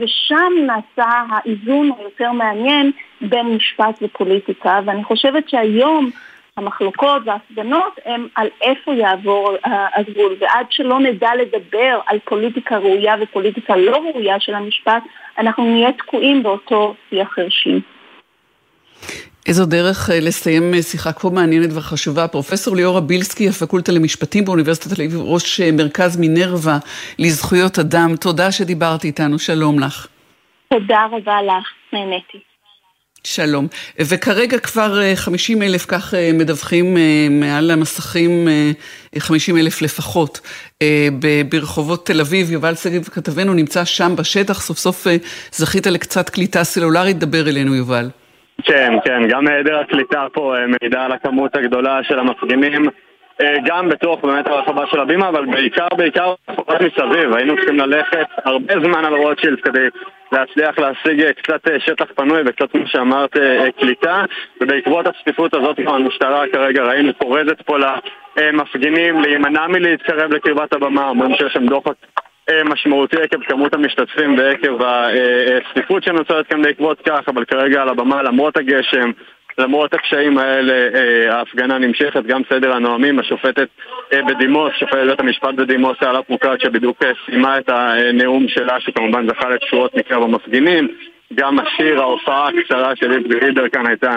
[0.00, 6.10] ושם נעשה האיזון היותר מעניין בין משפט ופוליטיקה ואני חושבת שהיום
[6.56, 13.76] המחלוקות וההפגנות הם על איפה יעבור הגבול, ועד שלא נדע לדבר על פוליטיקה ראויה ופוליטיקה
[13.76, 15.02] לא ראויה של המשפט,
[15.38, 17.80] אנחנו נהיה תקועים באותו שיח חרשים.
[19.48, 22.28] איזו דרך אה, לסיים אה, שיחה כה מעניינת וחשובה.
[22.28, 26.78] פרופסור ליאורה בילסקי, הפקולטה למשפטים באוניברסיטת תל אביב, ראש אה, מרכז מינרווה
[27.18, 30.06] לזכויות אדם, תודה שדיברת איתנו, שלום לך.
[30.68, 32.38] תודה רבה לך, נהניתי.
[33.24, 33.66] שלום.
[34.00, 36.96] וכרגע כבר 50 אלף, כך מדווחים
[37.30, 38.48] מעל המסכים,
[39.18, 40.40] 50 אלף לפחות,
[41.48, 42.52] ברחובות תל אביב.
[42.52, 45.06] יובל שגב כתבנו נמצא שם בשטח, סוף סוף
[45.52, 48.10] זכית לקצת קליטה סלולרית, דבר אלינו יובל.
[48.62, 52.84] כן, כן, גם היעדר הקליטה פה אה, מעידה על הכמות הגדולה של המפגינים
[53.40, 57.34] אה, גם בתוך באמת הרחבה של הבימה, אבל בעיקר, בעיקר רחובות מסביב.
[57.34, 59.88] היינו צריכים ללכת הרבה זמן על רוטשילד כדי
[60.32, 63.36] להצליח להשיג אה, קצת שטח פנוי וקצת, כמו שאמרת,
[63.80, 64.24] קליטה.
[64.60, 67.76] ובעקבות הצפיפות הזאת, גם המשטרה כרגע ראינו פורזת פה
[68.36, 71.92] למפגינים להימנע מלהתקרב לקרבת הבמה, אומרים שיש שם דוחק
[72.64, 78.56] משמעותי עקב כמות המשתתפים ועקב הצפיפות שנוצרת כאן בעקבות כך, אבל כרגע על הבמה למרות
[78.56, 79.10] הגשם,
[79.58, 83.68] למרות הקשיים האלה, אה, ההפגנה נמשכת, גם סדר הנואמים, השופטת
[84.12, 89.48] אה, בדימוס, שופטת בית המשפט בדימוס, סעלה פרוקט, שבדיוק סיימה את הנאום שלה, שכמובן זכה
[89.48, 90.88] לתשורות מקרב המפגינים,
[91.34, 94.12] גם השיר, ההופעה הקצרה של איב גרידר כאן הייתה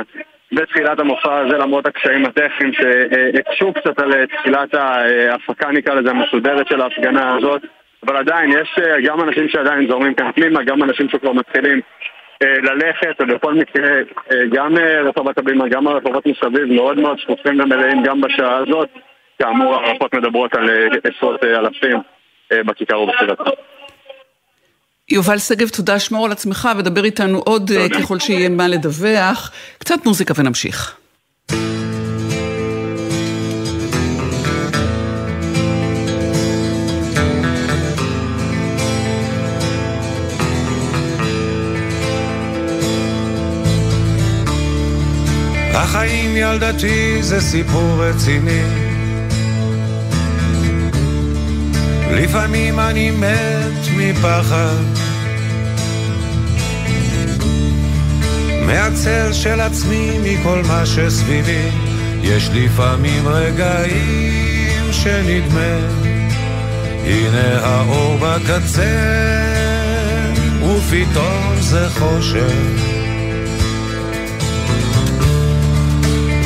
[0.52, 6.82] בתחילת המופע הזה, למרות הקשיים הטכניים שהקשו קצת על תחילת ההפקה, נקרא לזה, המסודרת של
[6.82, 7.62] ההפגנה הזאת.
[8.06, 11.82] אבל עדיין יש אה, גם אנשים שעדיין זורמים כאן פנימה, גם אנשים שכבר מתחילים
[12.44, 13.90] אה, ללכת, ובכל מקרה
[14.32, 18.90] אה, גם רחובות הבימה, גם הרחובות מסביב מאוד מאוד שפופים ומלאים גם בשעה הזאת.
[19.40, 20.70] כאמור, הערכות מדברות על
[21.04, 21.98] עשרות אלפים
[22.66, 23.50] בכיכר ובסביבתה.
[25.10, 28.02] יובל שגב, תודה, שמור על עצמך ודבר איתנו עוד תודה.
[28.02, 29.52] ככל שיהיה מה לדווח.
[29.78, 30.98] קצת מוזיקה ונמשיך.
[45.84, 48.62] החיים ילדתי זה סיפור רציני.
[52.12, 54.84] לפעמים אני מת מפחד.
[58.66, 61.70] מהצל של עצמי מכל מה שסביבי.
[62.24, 65.78] יש לפעמים רגעים שנדמה.
[67.06, 69.22] הנה האור בקצה
[70.62, 72.91] ופתאום זה חושך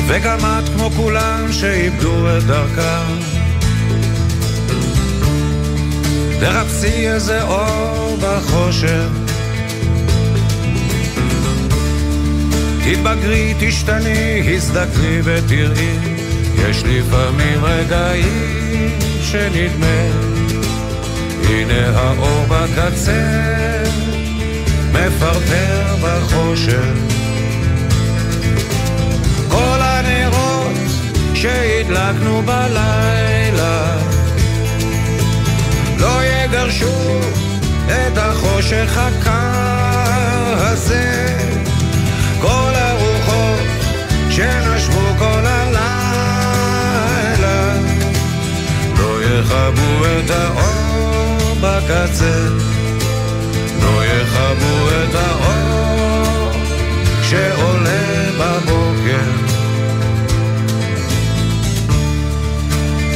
[0.06, 3.36] וגם את כמו כולם שאיבדו את דרכם.
[6.40, 9.08] תחפשי איזה אור בחושך.
[12.84, 15.98] תתבגרי, תשתני, הזדקני ותראי,
[16.56, 20.10] יש לפעמים רגעים שנדמה,
[21.48, 23.22] הנה האור בקצה,
[24.92, 27.15] מפרפר בחושך.
[31.36, 33.96] שהדלקנו בלילה.
[35.98, 37.20] לא יגרשו
[37.86, 41.36] את החושך הקר הזה
[42.40, 43.60] כל הרוחות
[44.30, 45.76] שנשבו כל הלילה.
[48.98, 52.48] לא יכבו את האור בקצה.
[53.82, 56.50] לא יכבו את האור
[57.22, 58.85] שעולה בבוקר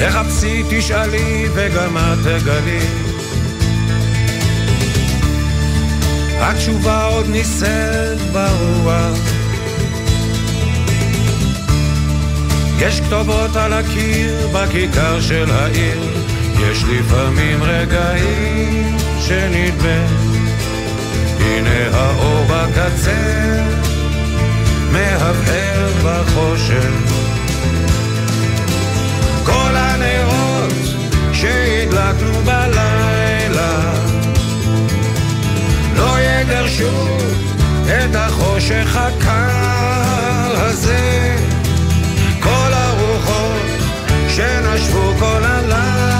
[0.01, 2.81] תחפשי, תשאלי, וגם את תגלי.
[6.39, 9.19] התשובה עוד נישאת ברוח.
[12.79, 16.03] יש כתובות על הקיר בכיכר של העיר,
[16.61, 20.07] יש לפעמים רגעים שנדמה,
[21.41, 23.67] הנה האור בקצה,
[24.93, 27.10] מהבהר בחושך.
[31.41, 33.93] שהדלקנו בלילה,
[35.97, 37.07] לא יגרשו
[37.85, 41.37] את החושך הקר הזה.
[42.41, 43.61] כל הרוחות
[44.29, 46.20] שנשבו כל הלילה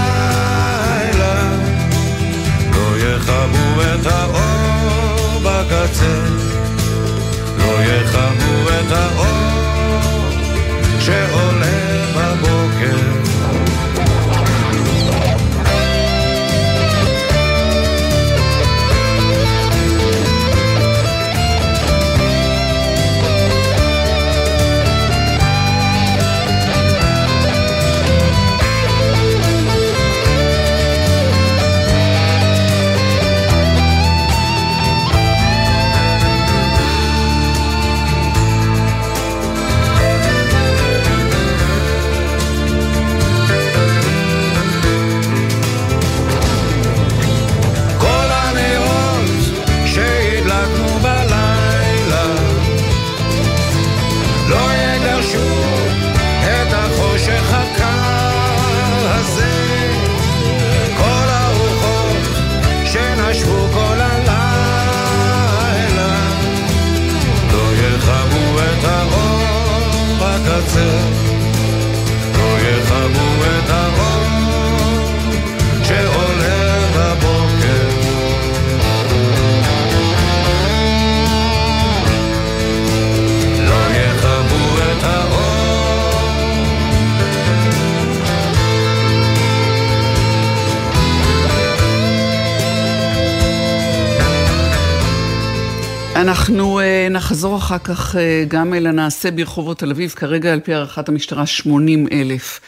[97.71, 102.07] אחר כך אה, גם אל הנעשה ברחובות תל אביב, כרגע על פי הערכת המשטרה 80
[102.13, 102.61] אלף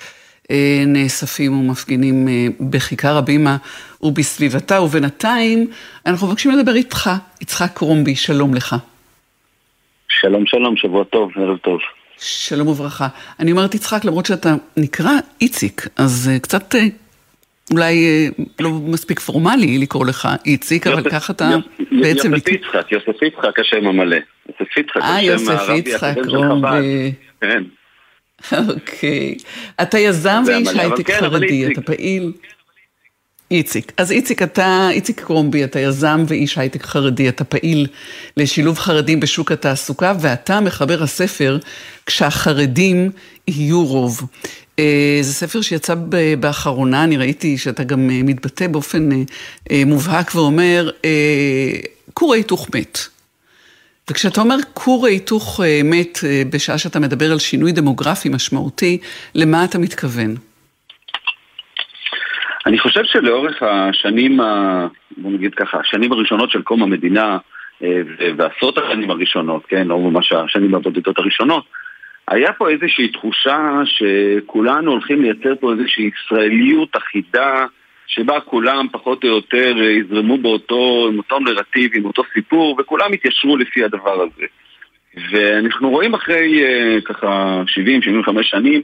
[0.51, 3.57] אה, נאספים ומפגינים אה, בכיכר הבימה
[4.03, 5.71] ובסביבתה, ובינתיים
[6.07, 7.11] אנחנו מבקשים לדבר איתך,
[7.41, 8.77] יצחק קרומבי, שלום לך.
[10.09, 11.79] שלום שלום, שבוע טוב, ערב טוב.
[12.19, 13.09] שלום וברכה.
[13.41, 16.75] אני אומרת יצחק, למרות שאתה נקרא איציק, אז קצת
[17.71, 21.51] אולי אה, לא מספיק פורמלי לקרוא לך איציק, אבל ככה אתה
[22.03, 22.35] בעצם...
[22.35, 24.17] יוסף יצחק, יוסף יצחק השם המלא.
[24.49, 26.37] יוסף יצחק, אה, השם יצחק הקודם של.
[26.63, 26.83] חב"ד.
[27.41, 27.63] כן.
[28.69, 29.35] אוקיי.
[29.83, 31.67] אתה יזם ואיש הייטק כן, חרדי.
[31.67, 32.33] אתה פעיל.
[33.53, 33.93] איציק.
[33.97, 37.87] אז איציק, אתה, איציק קרומבי, אתה יזם ואיש הייטק חרדי, אתה פעיל
[38.37, 41.59] לשילוב חרדים בשוק התעסוקה, ואתה מחבר הספר
[42.07, 43.11] כשהחרדים
[43.49, 44.21] יהיו רוב.
[44.83, 45.95] אה, זה ספר שיצא
[46.41, 49.11] באחרונה, אני ראיתי שאתה גם אה, מתבטא באופן
[49.71, 50.91] אה, מובהק ואומר,
[52.15, 52.99] כור ההיתוך מת.
[54.11, 56.19] וכשאתה אומר כור ההיתוך מת
[56.53, 58.99] בשעה שאתה מדבר על שינוי דמוגרפי משמעותי,
[59.35, 60.35] למה אתה מתכוון?
[62.67, 64.37] אני חושב שלאורך השנים,
[65.17, 67.39] בוא נגיד ככה, השנים הראשונות של קום המדינה,
[68.37, 71.65] ועשרות השנים הראשונות, כן, לא ממש השנים הבודדות הראשונות,
[72.29, 77.67] היה פה איזושהי תחושה שכולנו הולכים לייצר פה איזושהי ישראליות אחידה,
[78.07, 83.57] שבה כולם פחות או יותר יזרמו באותו, עם אותו נרטיב, עם אותו סיפור, וכולם יתיישרו
[83.57, 84.47] לפי הדבר הזה.
[85.31, 87.63] ואנחנו רואים אחרי אה, ככה
[88.29, 88.83] 70-75 שנים,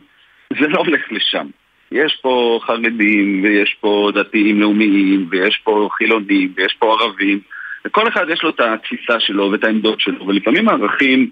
[0.60, 1.46] זה לא הולך לשם.
[1.92, 7.40] יש פה חרדים, ויש פה דתיים לאומיים, ויש פה חילונים, ויש פה ערבים,
[7.84, 11.30] וכל אחד יש לו את התפיסה שלו ואת העמדות שלו, ולפעמים הערכים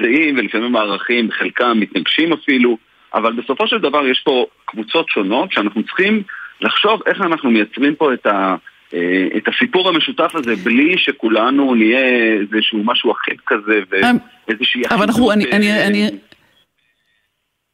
[0.00, 2.78] זהים, ולפעמים הערכים, חלקם מתנגשים אפילו,
[3.14, 6.22] אבל בסופו של דבר יש פה קבוצות שונות שאנחנו צריכים
[6.60, 8.56] לחשוב איך אנחנו מייצרים פה את, ה,
[8.94, 15.32] אה, את הסיפור המשותף הזה בלי שכולנו נהיה איזשהו משהו אחיד כזה ואיזושהי אבל אנחנו,
[15.32, 16.10] אני, אחידות, אני, אה, אני,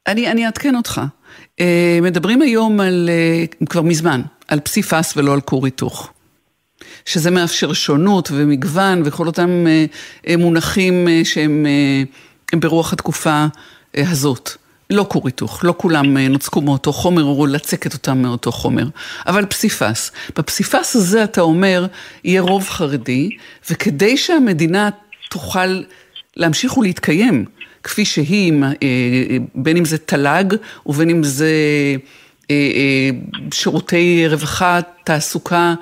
[0.06, 1.00] אני, אני אעדכן אותך.
[1.60, 6.13] אה, מדברים היום על, אה, כבר מזמן, על פסיפס ולא על כור היתוך.
[7.04, 9.84] שזה מאפשר שונות ומגוון וכל אותם אה,
[10.28, 11.66] אה, מונחים אה, שהם
[12.52, 13.46] הם ברוח התקופה
[13.94, 14.50] הזאת.
[14.90, 18.86] לא כור היתוך, לא כולם נוצקו מאותו חומר או לצקת אותם מאותו חומר,
[19.26, 20.12] אבל פסיפס.
[20.36, 21.86] בפסיפס הזה אתה אומר,
[22.24, 23.30] יהיה רוב חרדי,
[23.70, 24.90] וכדי שהמדינה
[25.30, 25.82] תוכל
[26.36, 27.44] להמשיך ולהתקיים
[27.82, 28.52] כפי שהיא,
[29.54, 30.44] בין אם זה תל"ג
[30.86, 31.50] ובין אם זה
[33.52, 35.74] שירותי רווחה, תעסוקה,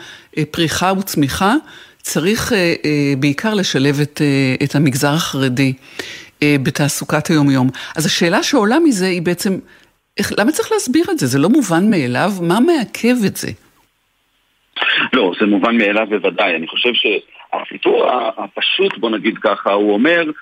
[0.51, 1.55] פריחה וצמיחה,
[1.99, 5.73] צריך אה, אה, בעיקר לשלב את, אה, את המגזר החרדי
[6.43, 7.69] אה, בתעסוקת היומיום.
[7.97, 9.59] אז השאלה שעולה מזה היא בעצם,
[10.19, 11.27] איך, למה צריך להסביר את זה?
[11.27, 12.31] זה לא מובן מאליו?
[12.43, 13.49] מה מעכב את זה?
[15.13, 16.57] לא, זה מובן מאליו בוודאי.
[16.57, 18.07] אני חושב שהסיפור
[18.37, 20.33] הפשוט, בוא נגיד ככה, הוא אומר, אה,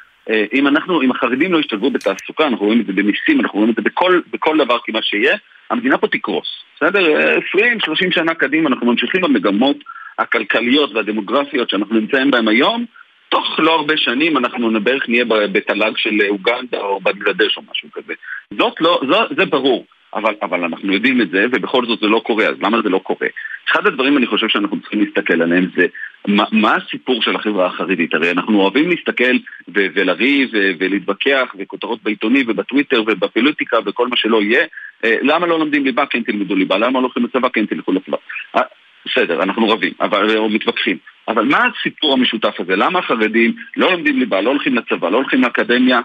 [0.52, 3.76] אם אנחנו, אם החרדים לא ישתלבו בתעסוקה, אנחנו רואים את זה במיסים, אנחנו רואים את
[3.76, 5.36] זה בכל, בכל דבר כמעט שיהיה,
[5.70, 6.48] המדינה פה תקרוס.
[6.76, 7.20] בסדר?
[7.56, 9.76] 20-30 שנה קדימה אנחנו ממשיכים במגמות
[10.18, 12.84] הכלכליות והדמוגרפיות שאנחנו נמצאים בהן היום,
[13.28, 18.12] תוך לא הרבה שנים אנחנו בערך נהיה בתל"ג של אוגנדה או בנגלדש או משהו כזה.
[18.58, 19.86] זאת לא, זו, זה ברור.
[20.14, 22.98] אבל, אבל אנחנו יודעים את זה, ובכל זאת זה לא קורה, אז למה זה לא
[22.98, 23.26] קורה?
[23.70, 25.86] אחד הדברים אני חושב שאנחנו צריכים להסתכל עליהם זה
[26.28, 28.14] מה, מה הסיפור של החברה החרדית?
[28.14, 29.36] הרי אנחנו אוהבים להסתכל
[29.74, 34.64] ו- ולריב ו- ולהתווכח וכותרות בעיתונים ובטוויטר ובפוליטיקה וכל מה שלא יהיה
[35.04, 36.06] אה, למה לא לומדים ליבה?
[36.06, 37.48] כן תלמדו ליבה, למה לא הולכים לצבא?
[37.48, 38.16] כן תלכו לצבא
[38.56, 38.62] אה,
[39.06, 40.96] בסדר, אנחנו רבים, אבל, או מתווכחים
[41.28, 42.76] אבל מה הסיפור המשותף הזה?
[42.76, 46.02] למה החרדים לא לומדים ליבה, לא הולכים לצבא, לא הולכים לאקדמיה אה, אה,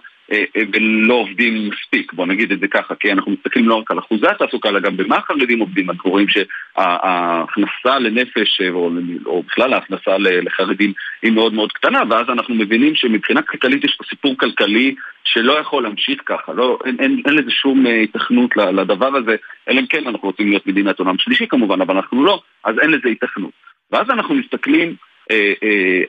[0.74, 4.28] ולא עובדים מספיק, בוא נגיד את זה ככה, כי אנחנו מסתכלים לא רק על אחוזי
[4.28, 8.92] התעסוקה, אלא גם במה החרדים עובדים, אנחנו רואים שההכנסה לנפש, אה, או,
[9.26, 14.04] או בכלל ההכנסה לחרדים היא מאוד מאוד קטנה, ואז אנחנו מבינים שמבחינה כלכלית יש פה
[14.10, 19.36] סיפור כלכלי שלא יכול להמשיך ככה, לא, אין, אין, אין לזה שום היתכנות לדבר הזה,
[19.70, 22.92] אלא אם כן אנחנו רוצים להיות מדינת עולם שלישי כמובן, אבל אנחנו לא, אז אין
[22.92, 23.52] לזה היתכנות.
[23.92, 25.15] ואז אנחנו מסתכלים אה, אה,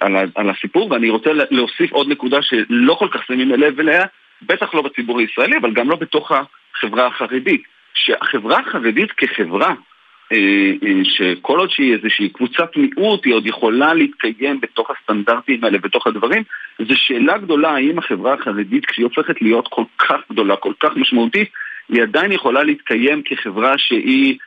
[0.00, 4.04] על, על הסיפור, ואני רוצה להוסיף עוד נקודה שלא כל כך שמים לב אליה,
[4.42, 7.62] בטח לא בציבור הישראלי, אבל גם לא בתוך החברה החרדית.
[7.94, 9.74] שהחברה החרדית כחברה,
[10.32, 10.72] אה,
[11.04, 16.42] שכל עוד שהיא איזושהי קבוצת מיעוט, היא עוד יכולה להתקיים בתוך הסטנדרטים האלה, בתוך הדברים,
[16.78, 21.48] זו שאלה גדולה האם החברה החרדית, כשהיא הופכת להיות כל כך גדולה, כל כך משמעותית,
[21.88, 24.38] היא עדיין יכולה להתקיים כחברה שהיא...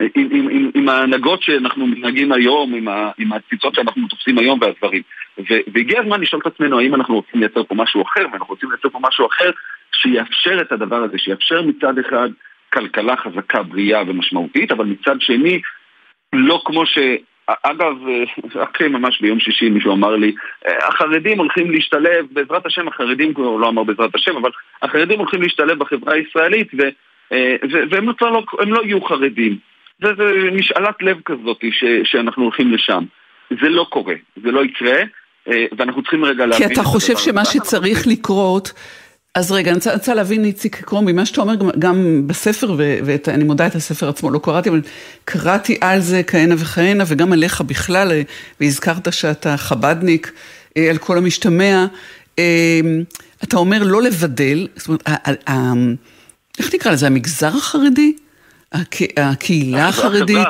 [0.00, 4.58] עם, עם, עם, עם ההנהגות שאנחנו מתנהגים היום, עם, ה, עם התפיסות שאנחנו תופסים היום
[4.62, 5.02] והדברים.
[5.72, 8.88] והגיע הזמן לשאול את עצמנו האם אנחנו רוצים לייצר פה משהו אחר, ואנחנו רוצים לייצר
[8.88, 9.50] פה משהו אחר
[9.92, 12.28] שיאפשר את הדבר הזה, שיאפשר מצד אחד
[12.72, 15.60] כלכלה חזקה, בריאה ומשמעותית, אבל מצד שני,
[16.32, 16.98] לא כמו ש...
[17.62, 17.94] אגב,
[18.54, 20.34] רק ממש ביום שישי מישהו אמר לי,
[20.88, 24.50] החרדים הולכים להשתלב, בעזרת השם, החרדים, הוא לא אמר בעזרת השם, אבל
[24.82, 26.82] החרדים הולכים להשתלב בחברה הישראלית ו,
[27.90, 29.69] והם לא, לא יהיו חרדים.
[30.02, 33.04] זה, זה משאלת לב כזאת ש, שאנחנו הולכים לשם.
[33.50, 34.98] זה לא קורה, זה לא יקרה,
[35.48, 36.68] אה, ואנחנו צריכים רגע להבין...
[36.68, 38.72] כי אתה חושב שמה שצריך לקרות...
[39.34, 43.44] אז רגע, אני רוצה, רוצה להבין, איציק קרומי, מה שאתה אומר גם, גם בספר, ואני
[43.44, 44.80] מודה את הספר עצמו, לא קראתי, אבל
[45.24, 48.22] קראתי על זה כהנה וכהנה, וגם עליך בכלל, אה,
[48.60, 50.32] והזכרת שאתה חבדניק
[50.76, 51.86] אה, על כל המשתמע.
[53.44, 55.02] אתה אומר לא לבדל, זאת אומרת,
[56.58, 58.12] איך נקרא לזה, המגזר החרדי?
[58.72, 60.48] הקהילה החרדית,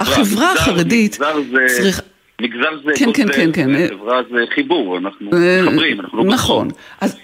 [0.00, 1.18] החברה החרדית,
[1.66, 2.00] צריך...
[2.40, 3.88] מגזר זה כן, כן, כן, כן.
[3.88, 6.68] חברה זה חיבור, אנחנו אה, מחברים, אנחנו לא נכון.
[7.00, 7.16] אז,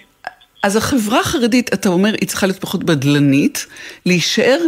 [0.63, 3.67] אז החברה החרדית, אתה אומר, היא צריכה להיות פחות בדלנית,
[4.05, 4.59] להישאר,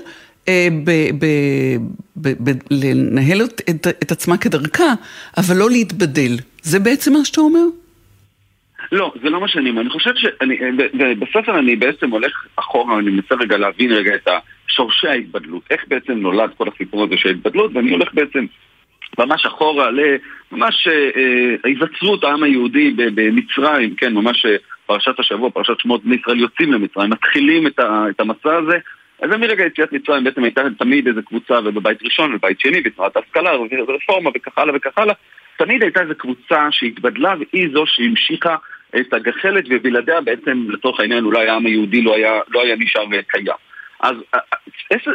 [0.47, 1.25] אה, ב, ב,
[2.17, 4.93] ב, ב, לנהל את, את, את עצמה כדרכה,
[5.37, 6.37] אבל לא להתבדל.
[6.61, 7.65] זה בעצם מה שאתה אומר?
[8.91, 9.81] לא, זה לא מה שאני אומר.
[9.81, 10.55] אני חושב שאני,
[11.15, 14.27] בספר אני בעצם הולך אחורה, אני מנסה רגע להבין רגע את
[14.75, 15.63] שורשי ההתבדלות.
[15.69, 18.45] איך בעצם נולד כל הסיפור הזה של ההתבדלות, ואני הולך בעצם
[19.19, 24.55] ממש אחורה לממש אה, אה, היווצרות העם היהודי במצרים, כן, ממש אה,
[24.85, 28.77] פרשת השבוע, פרשת שמות בני ישראל יוצאים למצרים, מתחילים את, את המסע הזה.
[29.21, 33.51] ומרגע יציאת מצרים בעצם הייתה תמיד איזו קבוצה, ובבית ראשון ובבית שני, בתנועת ההשכלה,
[33.87, 35.13] ורפורמה וכך הלאה וכך הלאה,
[35.57, 38.55] תמיד הייתה איזו קבוצה שהתבדלה והיא זו שהמשיכה
[38.99, 43.55] את הגחלת ובלעדיה בעצם לצורך העניין אולי העם היהודי לא היה, לא היה נשאר קיים.
[44.03, 44.15] אז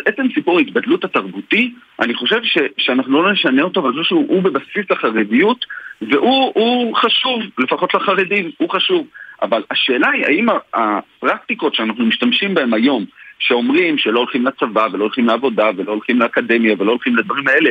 [0.05, 4.43] עצם סיפור ההתבדלות התרבותי, אני חושב ש, שאנחנו לא נשנה אותו, אבל אני חושב שהוא
[4.43, 5.65] בבסיס החרדיות,
[6.03, 9.07] והוא חשוב, לפחות לחרדים, הוא חשוב.
[9.43, 13.05] אבל השאלה היא, האם הפרקטיקות שאנחנו משתמשים בהן היום,
[13.39, 17.71] שאומרים שלא הולכים לצבא ולא הולכים לעבודה ולא הולכים לאקדמיה ולא הולכים לדברים האלה,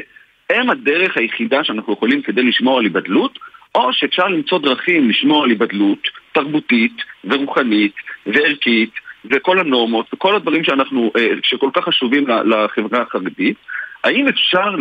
[0.50, 3.40] הם הדרך היחידה שאנחנו יכולים כדי לשמור על היבדלות,
[3.76, 7.94] או שאפשר למצוא דרכים לשמור על היבדלות תרבותית ורוחנית
[8.26, 13.58] וערכית וכל הנורמות וכל הדברים שאנחנו, אה, שכל כך חשובים לחברה החרדית,
[14.04, 14.76] האם אפשר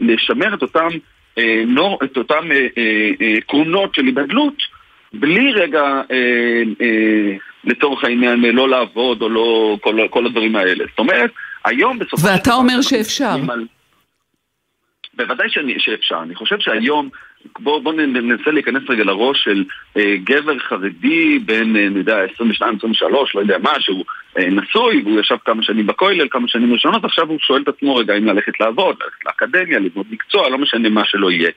[0.00, 0.88] לשמר את אותם,
[1.38, 2.48] אה, נור, את אותם
[3.38, 4.54] עקרונות אה, של היבדלות
[5.12, 6.02] בלי רגע,
[7.64, 10.84] לצורך העניין, לא לעבוד או לא, כל, כל הדברים האלה.
[10.90, 11.30] זאת אומרת,
[11.64, 12.32] היום בסופו של דבר...
[12.32, 13.36] ואתה אומר שאפשר.
[13.48, 13.66] על...
[15.14, 16.18] בוודאי שאני, שאפשר.
[16.22, 17.08] אני חושב שהיום,
[17.58, 19.64] בואו בוא ננסה להיכנס רגע לראש של
[19.96, 22.62] אה, גבר חרדי בין, אה, אני יודע, 22-23,
[23.34, 24.04] לא יודע מה, שהוא
[24.38, 27.96] אה, נשוי, והוא ישב כמה שנים בכולל, כמה שנים ראשונות, עכשיו הוא שואל את עצמו
[27.96, 31.50] רגע אם ללכת לעבוד, ללכת לאקדמיה, ללמוד מקצוע, לא משנה מה שלא יהיה.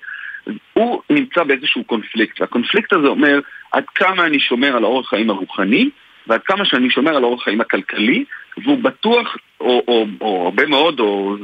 [0.74, 3.40] הוא נמצא באיזשהו קונפליקט, והקונפליקט הזה אומר
[3.72, 5.90] עד כמה אני שומר על האורח חיים הרוחני,
[6.28, 8.26] ועד כמה שאני שומר על אורח החיים הכלכלי,
[8.64, 11.36] והוא בטוח, או, או, או הרבה מאוד, או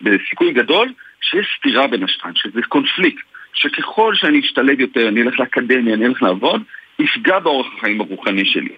[0.00, 0.92] בסיכוי גדול,
[1.22, 6.22] שיש סתירה בין השתיים, שזה קונפליקט, שככל שאני אשתלב יותר, אני אלך לאקדמיה, אני אלך
[6.22, 6.62] לעבוד,
[6.98, 8.74] יפגע באורח החיים הרוחני שלי.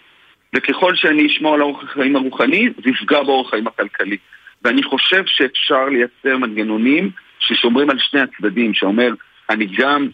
[0.54, 4.16] וככל שאני אשמור על אורח החיים הרוחני, זה יפגע באורח החיים הכלכלי.
[4.64, 9.10] ואני חושב שאפשר לייצר מנגנונים ששומרים על שני הצדדים, שאומר,
[9.50, 10.08] אני גם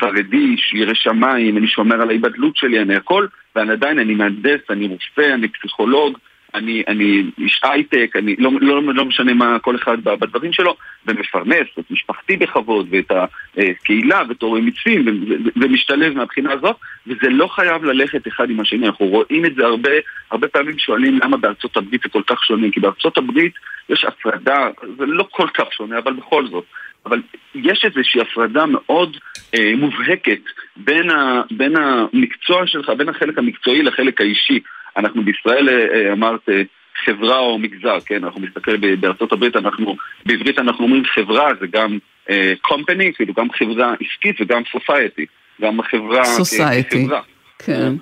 [0.00, 3.26] חרדי, שירא שמיים, אני שומר על ההיבדלות שלי, אני הכל,
[3.56, 6.18] ועדיין אני מהנדס, אני רופא, אני פסיכולוג,
[6.58, 11.66] אני, אני איש הייטק, אני לא, לא, לא משנה מה כל אחד בדברים שלו, ומפרנס
[11.78, 13.12] את משפחתי בכבוד, ואת
[13.56, 15.04] הקהילה, ואת הורים מצווים,
[15.56, 18.86] ומשתלב מהבחינה הזאת, וזה לא חייב ללכת אחד עם השני.
[18.86, 19.90] אנחנו רואים את זה הרבה,
[20.30, 23.52] הרבה פעמים שואלים למה בארצות הברית זה כל כך שונה, כי בארצות הברית
[23.88, 26.64] יש הפרדה, זה לא כל כך שונה, אבל בכל זאת.
[27.06, 27.22] אבל
[27.54, 29.16] יש איזושהי הפרדה מאוד
[29.54, 30.40] אה, מובהקת
[30.76, 34.60] בין, ה, בין המקצוע שלך, בין החלק המקצועי לחלק האישי.
[34.98, 36.62] אנחנו בישראל, אה, אה, אמרת, אה,
[37.04, 38.24] חברה או מגזר, כן?
[38.24, 39.96] אנחנו מסתכל בארצות הברית, אנחנו,
[40.26, 41.98] בעברית אנחנו אומרים חברה, זה גם
[42.66, 45.24] company, כאילו גם חברה עסקית וגם society,
[45.62, 46.24] גם החברה
[46.90, 47.20] כחברה.
[47.58, 47.92] כן.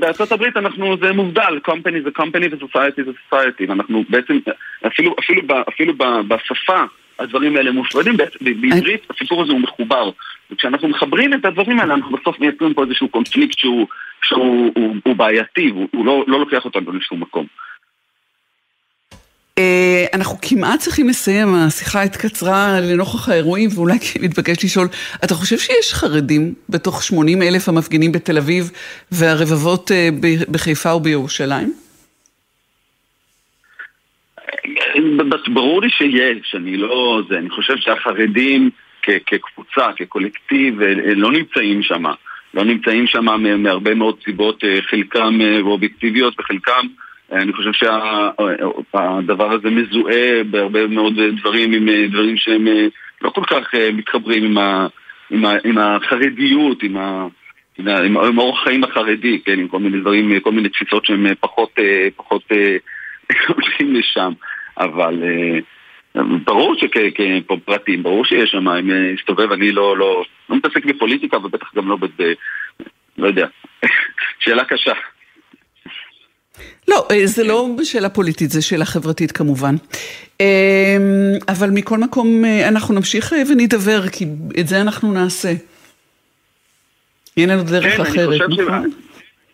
[0.00, 4.38] בארצות הברית אנחנו, זה מובדל, company זה company ו-society זה society, ואנחנו בעצם,
[4.86, 5.94] אפילו, אפילו, אפילו
[6.28, 6.82] בשפה
[7.18, 10.10] הדברים האלה מופרדים, בעברית הסיפור הזה הוא מחובר.
[10.50, 13.86] וכשאנחנו מחברים את הדברים האלה, אנחנו בסוף מייצרים פה איזשהו קונפליקט שהוא,
[14.22, 17.46] שהוא הוא, הוא בעייתי, הוא, הוא לא, לא לוקח אותנו לשום מקום.
[19.58, 24.88] אה, אנחנו כמעט צריכים לסיים, השיחה התקצרה לנוכח האירועים, ואולי מתבקש לשאול,
[25.24, 28.70] אתה חושב שיש חרדים בתוך 80 אלף המפגינים בתל אביב
[29.12, 30.08] והרבבות אה,
[30.50, 31.83] בחיפה ובירושלים?
[35.48, 37.22] ברור לי שיש, אני לא...
[37.28, 38.70] זה, אני חושב שהחרדים
[39.02, 42.04] כקבוצה, כקולקטיב, אה, לא נמצאים שם.
[42.54, 43.24] לא נמצאים שם
[43.62, 46.86] מהרבה מאוד סיבות, אה, חלקם אה, אובייקטיביות וחלקם
[47.32, 52.66] אני חושב שהדבר הזה מזוהה בהרבה מאוד דברים עם דברים שהם
[53.22, 54.86] לא כל כך מתחברים עם, ה,
[55.30, 57.26] עם, ה, עם החרדיות, עם, ה,
[57.78, 61.34] עם, עם, עם אורח החיים החרדי, כן, עם כל מיני דברים, כל מיני תפיסות שהן
[61.40, 61.78] פחות,
[62.16, 62.42] פחות
[63.48, 64.32] הולכים לשם.
[64.78, 65.58] אבל אה,
[66.44, 71.88] ברור שכפרטים, ברור שיש שם, אם יסתובב, אני לא, לא, לא מתעסק בפוליטיקה ובטח גם
[71.88, 72.32] לא ב...
[73.18, 73.46] לא יודע,
[74.42, 74.92] שאלה קשה.
[76.88, 79.74] לא, אה, זה לא שאלה פוליטית, זה שאלה חברתית כמובן.
[80.40, 80.96] אה,
[81.48, 84.24] אבל מכל מקום אנחנו נמשיך ונדבר, כי
[84.60, 85.52] את זה אנחנו נעשה.
[87.36, 88.90] אין לנו דרך כן, אחרת, נכון?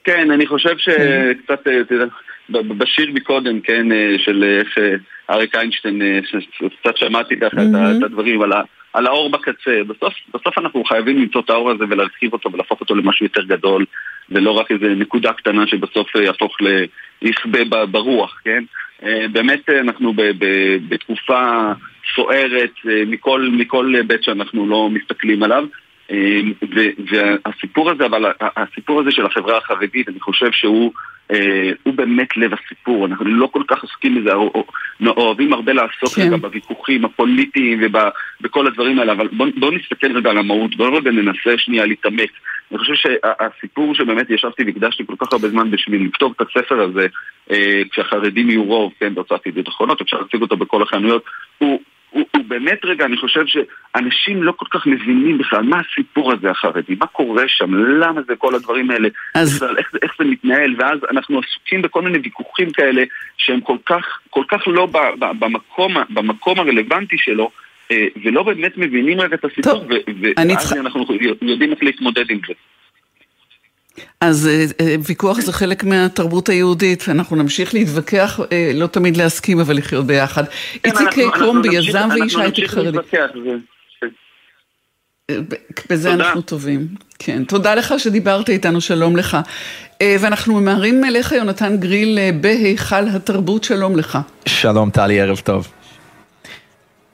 [0.05, 1.35] כן, אני חושב כן.
[1.45, 2.05] שקצת, אתה יודע...
[2.51, 4.95] בשיר מקודם, כן, אה, של איך אה,
[5.31, 6.19] אריק איינשטיין, אה,
[6.81, 7.99] קצת שמעתי ככה mm-hmm.
[7.99, 9.81] את הדברים על, ה, על האור בקצה.
[9.87, 13.85] בסוף, בסוף אנחנו חייבים למצוא את האור הזה ולהרחיב אותו ולהפוך אותו למשהו יותר גדול,
[14.29, 16.57] ולא רק איזה נקודה קטנה שבסוף יהפוך
[17.23, 18.65] ליכבה ברוח, כן?
[19.33, 21.73] באמת אנחנו ב, ב, בתקופה
[22.15, 22.73] סוערת
[23.07, 25.65] מכל, מכל היבט שאנחנו לא מסתכלים עליו.
[27.11, 30.93] והסיפור הזה, אבל הסיפור הזה של החברה החרדית, אני חושב שהוא
[31.33, 34.31] אה, הוא באמת לב הסיפור, אנחנו לא כל כך עוסקים בזה,
[35.07, 36.41] אוהבים הרבה לעסוק כן.
[36.41, 37.81] בוויכוחים הפוליטיים
[38.41, 42.31] ובכל הדברים האלה, אבל בואו בוא נסתכל רגע על המהות, בואו רגע ננסה שנייה להתעמק.
[42.71, 47.07] אני חושב שהסיפור שבאמת ישבתי והקדשתי כל כך הרבה זמן בשביל לכתוב את הספר הזה,
[47.51, 51.25] אה, כשהחרדים יהיו רוב, כן, בהוצאת ידיעות אחרונות, אפשר להציג אותו בכל החנויות,
[51.59, 51.81] הוא
[52.11, 56.51] הוא, הוא באמת רגע, אני חושב שאנשים לא כל כך מבינים בכלל מה הסיפור הזה
[56.51, 59.57] החרדי, מה קורה שם, למה זה כל הדברים האלה, אז...
[59.57, 63.03] בכלל, איך, איך זה מתנהל, ואז אנחנו עסוקים בכל מיני ויכוחים כאלה
[63.37, 67.51] שהם כל כך, כל כך לא ב, ב, במקום, במקום הרלוונטי שלו,
[67.91, 69.89] אה, ולא באמת מבינים רגע את הסיפור, טוב,
[70.37, 70.81] ואז צריכה...
[70.81, 71.05] אנחנו
[71.43, 72.53] יודעים איך להתמודד עם זה.
[74.21, 79.61] אז אה, אה, ויכוח זה חלק מהתרבות היהודית, אנחנו נמשיך להתווכח, אה, לא תמיד להסכים,
[79.61, 80.45] אבל לחיות ביחד.
[80.83, 82.99] כן, איציק קרומבי, יזם ואיש הייטק חרדי.
[85.91, 86.25] בזה תודה.
[86.25, 86.89] אנחנו טובים.
[87.19, 89.39] כן, תודה לך שדיברת איתנו, שלום לך.
[90.03, 94.19] ואנחנו ממהרים אליך, יונתן גריל, בהיכל התרבות, שלום לך.
[94.47, 95.69] שלום טלי, ערב טוב.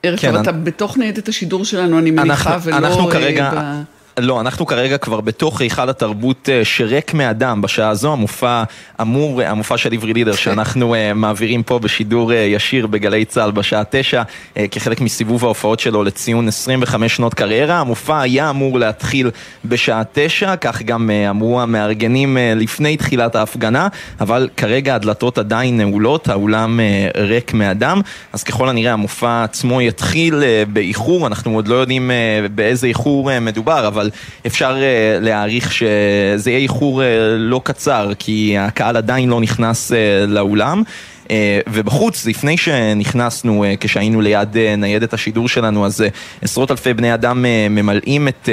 [0.03, 0.43] ערב כן, טוב, אני...
[0.43, 2.77] אתה בתוך ניידת השידור שלנו, אני מניחה, אנחנו, ולא...
[2.77, 3.51] אנחנו כרגע...
[3.55, 3.96] ב...
[4.19, 7.61] לא, אנחנו כרגע כבר בתוך היכל התרבות אה, שריק מאדם.
[7.61, 8.63] בשעה הזו המופע
[9.01, 13.83] אמור, אה, המופע של עברי לידר שאנחנו uh, מעבירים פה בשידור ישיר בגלי צה"ל בשעה
[13.89, 14.23] תשע
[14.71, 17.79] כחלק מסיבוב ההופעות שלו לציון 25 שנות קריירה.
[17.79, 19.31] המופע היה אמור להתחיל
[19.65, 23.87] בשעה תשע, כך גם אמרו המארגנים לפני תחילת ההפגנה,
[24.19, 26.79] אבל כרגע הדלתות עדיין נעולות, האולם
[27.17, 28.01] ריק מאדם,
[28.33, 30.43] אז ככל הנראה המופע עצמו יתחיל
[30.73, 32.11] באיחור, אנחנו עוד לא יודעים
[32.55, 34.15] באיזה איחור מדובר, אבל אבל
[34.47, 37.03] אפשר uh, להעריך שזה יהיה איחור uh,
[37.37, 39.95] לא קצר, כי הקהל עדיין לא נכנס uh,
[40.27, 40.83] לאולם.
[41.31, 46.05] אה, ובחוץ, לפני שנכנסנו, אה, כשהיינו ליד אה, ניידת השידור שלנו, אז
[46.41, 48.49] עשרות אלפי בני אדם ממלאים את,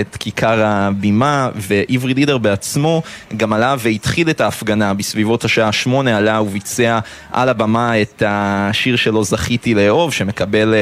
[0.00, 3.02] את כיכר הבימה, ועברי לידר בעצמו
[3.36, 6.98] גם עלה והתחיל את ההפגנה בסביבות השעה שמונה, עלה וביצע
[7.32, 10.74] על הבמה את השיר שלו זכיתי לאהוב, שמקבל,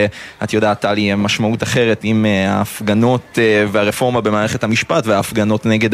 [0.45, 3.39] את יודעת, טלי, משמעות אחרת עם ההפגנות
[3.73, 5.91] והרפורמה במערכת המשפט וההפגנות נגד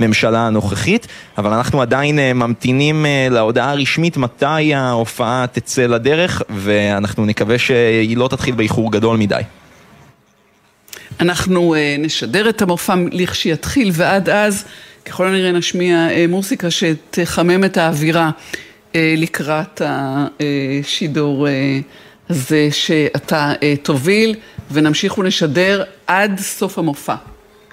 [0.00, 1.06] הממשלה הנוכחית,
[1.38, 8.54] אבל אנחנו עדיין ממתינים להודעה הרשמית מתי ההופעה תצא לדרך, ואנחנו נקווה שהיא לא תתחיל
[8.54, 9.40] באיחור גדול מדי.
[11.20, 14.64] אנחנו uh, נשדר את המופע לכשיתחיל, ועד אז
[15.04, 18.30] ככל הנראה נשמיע uh, מוסיקה שתחמם את האווירה
[18.92, 21.46] uh, לקראת השידור
[22.30, 24.34] הזה שאתה תוביל,
[24.70, 27.14] ונמשיך ונשדר עד סוף המופע.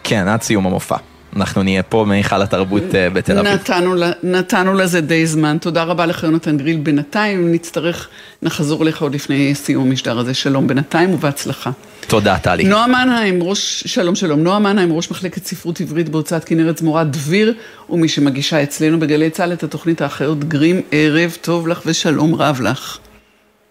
[0.03, 0.97] כן, עד סיום המופע.
[1.35, 3.51] אנחנו נהיה פה מהיכל התרבות אה, בתל אביב.
[3.51, 5.57] נתנו, נתנו לזה די זמן.
[5.57, 6.77] תודה רבה לך, יונתן גריל.
[6.77, 8.09] בינתיים, נצטרך,
[8.41, 10.33] נחזור אליך עוד לפני סיום המשדר הזה.
[10.33, 11.71] שלום בינתיים ובהצלחה.
[12.07, 12.63] תודה, טלי.
[12.63, 14.39] נועה מנהיים, ראש, שלום שלום.
[14.39, 17.53] נועה מנהיים, ראש מחלקת ספרות עברית בהוצאת כנרת זמורה דביר,
[17.89, 22.97] ומי שמגישה אצלנו בגלי צה"ל את התוכנית האחיות גרים, ערב טוב לך ושלום רב לך.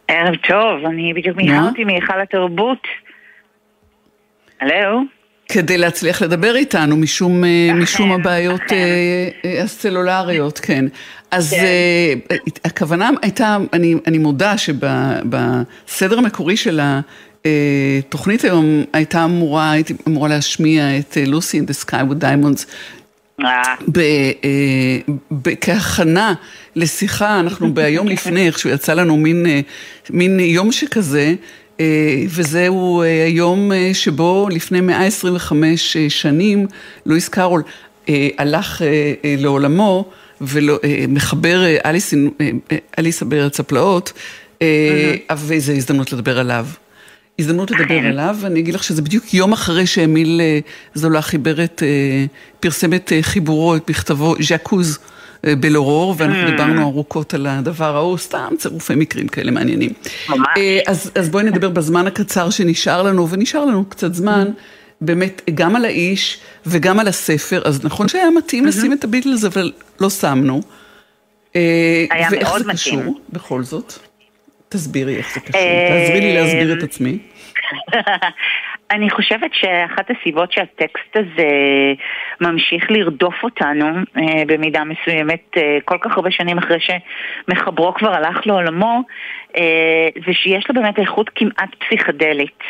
[0.08, 2.78] ערב טוב, אני בדיוק מיהרתי מהיכל התרבות.
[4.60, 5.15] הלו?
[5.48, 8.76] כדי להצליח לדבר איתנו, משום, אה, משום הבעיות אה,
[9.44, 10.84] אה, הסלולריות, כן.
[11.30, 12.36] אז כן.
[12.64, 16.80] הכוונה הייתה, אני, אני מודה שבסדר המקורי של
[18.04, 22.66] התוכנית היום הייתה אמורה, הייתי אמורה להשמיע את לוסי in the sky with diamonds.
[25.60, 26.34] כהכנה
[26.76, 29.46] לשיחה, אנחנו ביום לפני, איכשהו יצא לנו מין,
[30.10, 31.34] מין יום שכזה,
[32.28, 36.66] וזהו אה, היום אה, שבו לפני 125 שנים
[37.06, 37.62] לואיס קארול
[38.38, 38.82] הלך
[39.38, 40.10] לעולמו
[40.40, 42.14] ומחבר אליס,
[42.98, 44.12] אליסה בארץ הפלאות,
[45.36, 46.66] וזו הזדמנות לדבר עליו.
[47.38, 47.94] הזדמנות לדבר.
[47.94, 50.40] עליו, ואני אגיד לך שזה בדיוק יום אחרי שאמיל
[50.94, 51.82] זולה חיבר את,
[52.60, 54.98] פרסם את חיבורו, את מכתבו ז'קוז.
[55.44, 56.50] בלורור, ואנחנו mm.
[56.50, 59.90] דיברנו ארוכות על הדבר ההוא, סתם צירופי מקרים כאלה מעניינים.
[60.28, 60.46] ממש.
[60.56, 64.48] אה, אז, אז בואי נדבר בזמן הקצר שנשאר לנו, ונשאר לנו קצת זמן.
[65.00, 68.68] באמת, גם על האיש וגם על הספר, אז נכון שהיה מתאים mm-hmm.
[68.68, 70.62] לשים את הביטלס, אבל לא שמנו.
[71.56, 72.66] אה, היה מאוד מתאים.
[72.66, 73.92] ואיך זה קשור, בכל זאת?
[74.68, 77.18] תסבירי איך זה קשור, תעזרי לי להסביר את עצמי.
[78.90, 81.48] אני חושבת שאחת הסיבות שהטקסט הזה
[82.40, 88.46] ממשיך לרדוף אותנו אה, במידה מסוימת אה, כל כך הרבה שנים אחרי שמחברו כבר הלך
[88.46, 89.02] לעולמו,
[89.56, 92.62] אה, זה שיש לו באמת איכות כמעט פסיכדלית.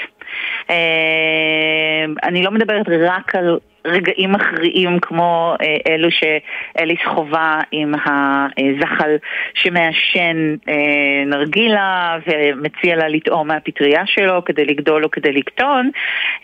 [2.23, 9.17] אני לא מדברת רק על רגעים מכריעים כמו אה, אלו שאליס חווה עם הזחל
[9.55, 15.91] שמעשן אה, נרגילה ומציע לה לטעום מהפטריה שלו כדי לגדול או כדי לקטון,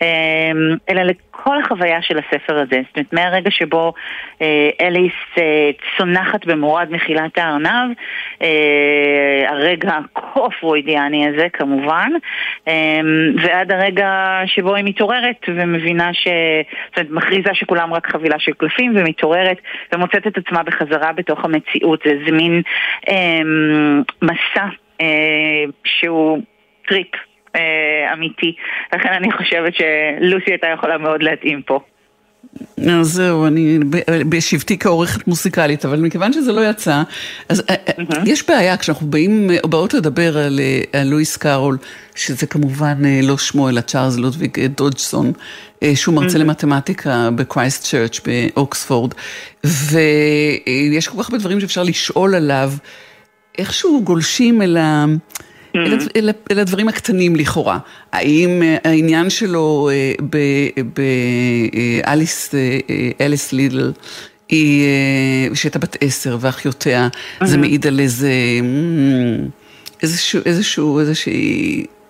[0.01, 0.51] אה,
[0.89, 2.81] אלא לכל החוויה של הספר הזה.
[2.87, 3.93] זאת אומרת, מהרגע שבו
[4.81, 5.13] אליס
[5.97, 7.91] צונחת במורד מחילת הארנב,
[9.47, 12.11] הרגע הכה פרוידיאני הזה כמובן,
[13.41, 16.27] ועד הרגע שבו היא מתעוררת ומבינה ש...
[16.89, 19.57] זאת אומרת, מכריזה שכולם רק חבילה של קלפים ומתעוררת
[19.93, 22.03] ומוצאת את עצמה בחזרה בתוך המציאות.
[22.25, 22.61] זה מין
[23.09, 23.41] אה,
[24.21, 24.65] מסע
[25.01, 26.41] אה, שהוא
[26.87, 27.07] טריפ
[27.55, 28.55] אה, אמיתי.
[28.93, 31.79] לכן אני חושבת שלוסי הייתה יכולה מאוד להתאים פה.
[32.89, 33.79] אז זהו, אני
[34.29, 37.03] בשבתי כעורכת מוסיקלית, אבל מכיוון שזה לא יצא,
[37.49, 38.15] אז mm-hmm.
[38.25, 40.59] יש בעיה כשאנחנו באים, באות לדבר על,
[40.93, 41.77] על לואיס קארול,
[42.15, 45.31] שזה כמובן לא שמו אלא צ'ארלס לודוויג דודג'סון,
[45.95, 46.39] שהוא מרצה mm-hmm.
[46.39, 49.13] למתמטיקה בקרייסט צ'רץ' באוקספורד,
[49.63, 52.73] ויש כל כך הרבה דברים שאפשר לשאול עליו,
[53.57, 55.05] איכשהו גולשים אל ה...
[55.77, 56.09] Mm-hmm.
[56.15, 57.79] אלה, אלה הדברים הקטנים לכאורה.
[58.11, 59.89] האם אה, העניין שלו
[62.05, 63.91] באליס אה, אה, אליס לידל,
[64.49, 64.85] היא,
[65.53, 67.45] שהייתה בת עשר ואחיותיה, mm-hmm.
[67.45, 69.49] זה מעיד על איזה, mm,
[70.03, 71.33] איזשהו, איזשהו, איזשהו,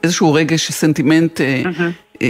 [0.03, 2.24] איזשהו רגש, סנטימנט mm-hmm.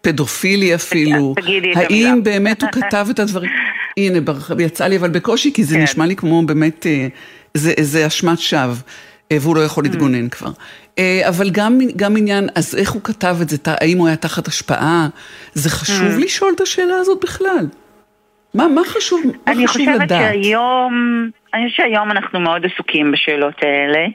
[0.00, 1.34] פדופילי אפילו.
[1.36, 2.10] תגידי את המילה.
[2.10, 3.50] האם באמת הוא כתב את הדברים?
[3.96, 4.18] הנה,
[4.58, 5.82] יצא לי אבל בקושי, כי זה כן.
[5.82, 6.86] נשמע לי כמו באמת,
[7.54, 8.74] זה אשמת שווא.
[9.32, 9.88] אה, והוא לא יכול mm.
[9.88, 10.50] להתגונן כבר.
[10.98, 14.48] אה, אבל גם, גם עניין, אז איך הוא כתב את זה, האם הוא היה תחת
[14.48, 15.08] השפעה?
[15.52, 16.24] זה חשוב mm.
[16.24, 17.66] לשאול את השאלה הזאת בכלל.
[18.54, 19.52] מה, מה חשוב, מה חשוב לדעת?
[19.52, 20.94] אני חושבת שהיום,
[21.54, 24.06] אני חושבת שהיום אנחנו מאוד עסוקים בשאלות האלה.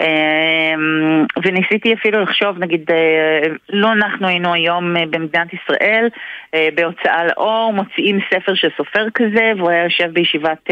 [0.00, 6.08] אמ, וניסיתי אפילו לחשוב, נגיד, אה, לא אנחנו היינו היום אה, במדינת ישראל,
[6.54, 10.70] אה, בהוצאה לאור, מוציאים ספר של סופר כזה, והוא היה יושב בישיבת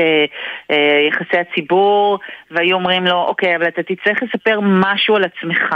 [1.09, 2.19] יחסי הציבור,
[2.51, 5.75] והיו אומרים לו, אוקיי, אבל אתה תצטרך לספר משהו על עצמך,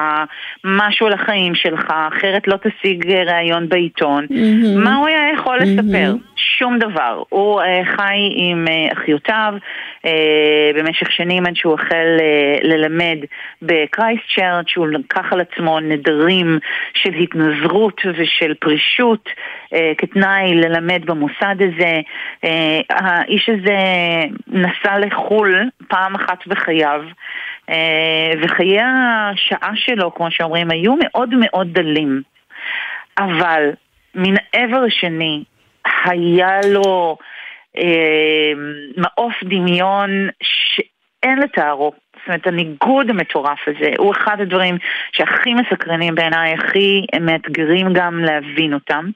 [0.65, 4.25] משהו על החיים שלך, אחרת לא תשיג ראיון בעיתון.
[4.25, 4.85] Mm-hmm.
[4.85, 6.15] מה הוא היה יכול לספר?
[6.59, 7.23] שום דבר.
[7.29, 7.61] הוא
[7.97, 9.55] חי עם אחיותיו
[10.75, 12.19] במשך שנים עד שהוא החל
[12.63, 13.19] ללמד
[13.63, 16.59] בקרייסט צ'רץ', הוא לקח על עצמו נדרים
[16.95, 19.29] של התנזרות ושל פרישות
[19.75, 22.01] אה, כתנאי ללמד במוסד הזה.
[22.45, 23.79] אה, האיש הזה
[24.47, 27.01] נסע לחו"ל פעם אחת בחייו.
[27.71, 32.23] אה, וחיי השעה שלו, כמו שאומרים, היו מאוד מאוד דלים.
[33.19, 33.71] אבל
[34.15, 35.45] מן העבר השני,
[36.05, 37.17] היה לו
[37.79, 38.53] אה,
[38.97, 41.93] מעוף דמיון שאין לתארו.
[42.17, 44.77] זאת אומרת, הניגוד המטורף הזה הוא אחד הדברים
[45.13, 49.11] שהכי מסקרנים בעיניי, הכי מאתגרים גם להבין אותם,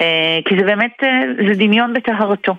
[0.00, 2.54] אה, כי זה באמת, אה, זה דמיון בטהרתו.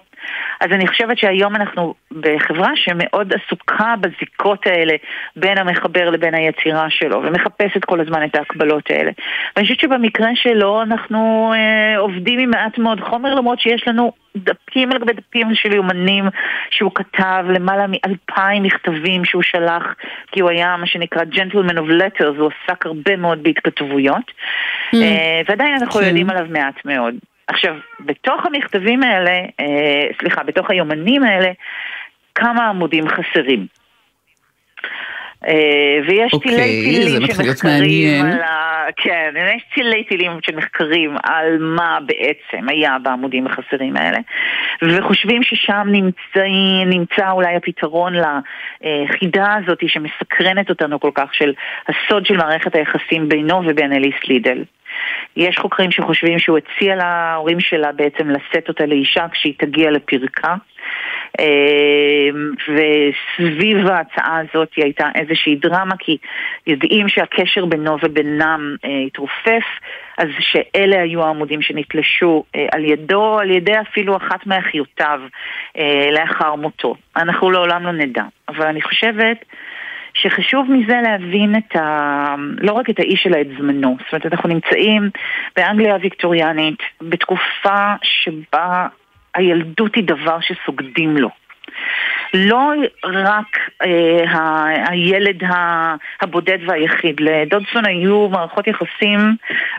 [0.61, 4.93] אז אני חושבת שהיום אנחנו בחברה שמאוד עסוקה בזיקות האלה
[5.35, 9.11] בין המחבר לבין היצירה שלו, ומחפשת כל הזמן את ההקבלות האלה.
[9.55, 14.91] ואני חושבת שבמקרה שלו אנחנו אה, עובדים עם מעט מאוד חומר, למרות שיש לנו דפים
[14.91, 16.25] על גבי דפים של יומנים
[16.69, 19.83] שהוא כתב, למעלה מאלפיים מכתבים שהוא שלח,
[20.31, 24.31] כי הוא היה מה שנקרא gentleman of letters, הוא עסק הרבה מאוד בהתכתבויות,
[24.95, 24.97] mm.
[24.97, 26.07] אה, ועדיין אנחנו כן.
[26.07, 27.15] יודעים עליו מעט מאוד.
[27.47, 31.51] עכשיו, בתוך המכתבים האלה, אה, סליחה, בתוך היומנים האלה,
[32.35, 33.67] כמה עמודים חסרים.
[35.47, 38.73] אה, ויש אוקיי, תילי תילים שמחקרים על ה...
[38.95, 44.17] כן, יש תילי תילים שמחקרים על מה בעצם היה בעמודים החסרים האלה,
[44.81, 46.45] וחושבים ששם נמצא,
[46.85, 51.53] נמצא אולי הפתרון לחידה הזאת שמסקרנת אותנו כל כך, של
[51.87, 54.63] הסוד של מערכת היחסים בינו ובין אליס לידל.
[55.35, 60.55] יש חוקרים שחושבים שהוא הציע להורים שלה בעצם לשאת אותה לאישה כשהיא תגיע לפרקה.
[61.39, 66.17] אמ, וסביב ההצעה הזאת הייתה איזושהי דרמה, כי
[66.67, 69.63] יודעים שהקשר בינו ובינם אה, התרופף,
[70.17, 75.19] אז שאלה היו העמודים שנתלשו אה, על ידו, על ידי אפילו אחת מאחיותיו
[75.77, 76.95] אה, לאחר מותו.
[77.15, 79.45] אנחנו לעולם לא נדע, אבל אני חושבת...
[80.13, 82.35] שחשוב מזה להבין את ה...
[82.57, 83.97] לא רק את האיש אלא את זמנו.
[83.99, 85.09] זאת אומרת, אנחנו נמצאים
[85.55, 88.87] באנגליה הוויקטוריאנית בתקופה שבה
[89.35, 91.29] הילדות היא דבר שסוגדים לו.
[92.33, 92.71] לא
[93.03, 95.43] רק אה, הילד
[96.21, 99.35] הבודד והיחיד, לדודסון היו מערכות יחסים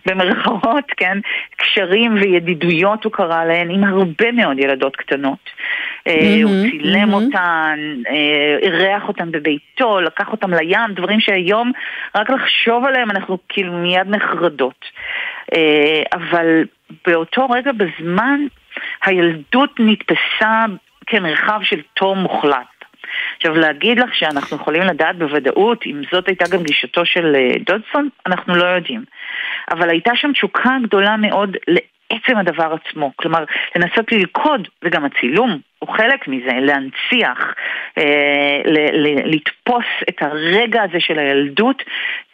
[0.07, 1.19] במרכאות, כן,
[1.57, 5.51] קשרים וידידויות הוא קרא להן עם הרבה מאוד ילדות קטנות.
[6.07, 7.79] אה, הוא צילם אותן,
[8.09, 11.73] אה, אירח אותן בביתו, לקח אותן לים, דברים שהיום
[12.15, 14.85] רק לחשוב עליהם אנחנו כאילו מיד נחרדות.
[15.55, 16.65] אה, אבל
[17.07, 18.41] באותו רגע בזמן
[19.05, 20.65] הילדות נתפסה
[21.07, 22.75] כמרחב של תום מוחלט.
[23.37, 27.37] עכשיו להגיד לך שאנחנו יכולים לדעת בוודאות אם זאת הייתה גם גישתו של
[27.67, 29.05] דודסון, אנחנו לא יודעים.
[29.71, 33.13] אבל הייתה שם תשוקה גדולה מאוד לעצם הדבר עצמו.
[33.17, 33.45] כלומר,
[33.77, 37.55] לנסות ללכוד, וגם הצילום הוא חלק מזה, להנציח,
[37.99, 41.83] אה, ל- ל- לתפוס את הרגע הזה של הילדות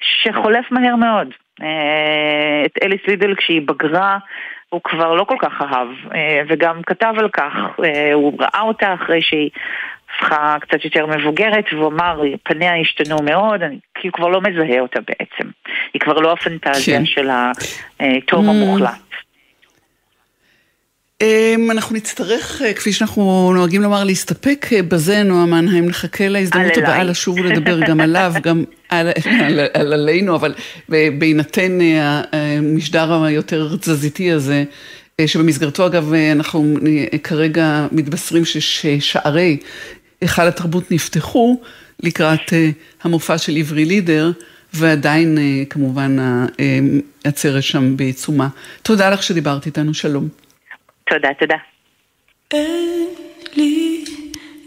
[0.00, 1.28] שחולף מהר מאוד.
[1.62, 4.18] אה, את אליס לידל כשהיא בגרה
[4.70, 7.52] הוא כבר לא כל כך אהב, אה, וגם כתב על כך,
[7.84, 9.50] אה, הוא ראה אותה אחרי שהיא
[10.14, 15.00] הפכה קצת יותר מבוגרת, והוא אמר, פניה השתנו מאוד, אני כאילו כבר לא מזהה אותה
[15.00, 15.50] בעצם.
[15.94, 17.06] היא כבר לא הפנטזיה כן.
[17.06, 17.28] של
[18.00, 18.50] התום mm.
[18.50, 19.09] המוחלט.
[21.20, 26.76] אמ, אנחנו נצטרך, אה, כפי שאנחנו נוהגים לומר, להסתפק אה, בזה, נועה מנהיים, נחכה להזדמנות
[26.76, 30.54] הבאה לשוב ולדבר גם עליו, גם על, על, על עלינו, אבל
[30.88, 34.64] בהינתן אה, המשדר היותר תזזיתי הזה,
[35.26, 36.76] שבמסגרתו אגב אנחנו
[37.22, 39.56] כרגע מתבשרים ששערי
[40.20, 41.60] היכל התרבות נפתחו
[42.02, 42.52] לקראת
[43.02, 44.30] המופע של עברי לידר,
[44.74, 45.38] ועדיין
[45.70, 46.16] כמובן
[47.24, 48.48] העצרת שם בעיצומה.
[48.82, 50.28] תודה לך שדיברת איתנו, שלום.
[51.10, 51.56] תודה, תודה.
[52.50, 53.08] אין
[53.56, 54.04] לי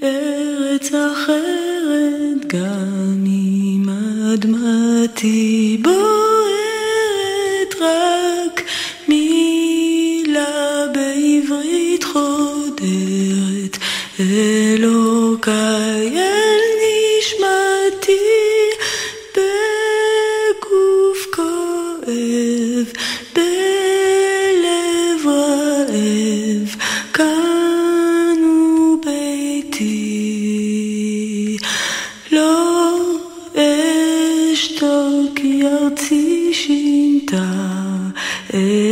[0.04, 3.89] ארץ אחרת, גם אם
[4.34, 6.12] אדמתי בוערת,
[7.82, 8.62] רק
[9.08, 13.78] מילה בעברית חודרת,
[14.20, 16.12] אלוקיי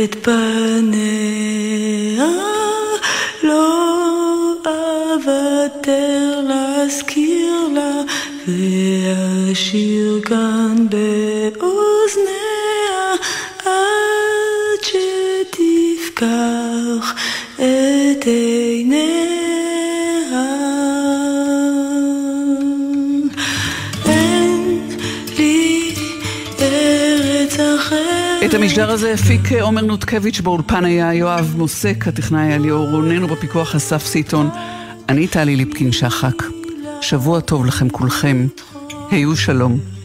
[0.04, 1.04] את פניה,
[3.42, 8.02] לא אוותר להזכיר לה,
[8.48, 12.32] ואשיר כאן באוזניה,
[13.64, 14.82] עד
[15.52, 16.34] שתפקח
[17.54, 18.26] את
[28.52, 33.74] את המשדר הזה הפיק עומר נותקביץ', באולפן היה יואב מוסק, הטכנאי היה ליאור רונן, ובפיקוח
[33.74, 34.50] אסף סיטון.
[35.08, 36.42] אני טלי ליפקין שחק.
[37.00, 38.46] שבוע טוב לכם כולכם.
[39.10, 40.01] היו שלום.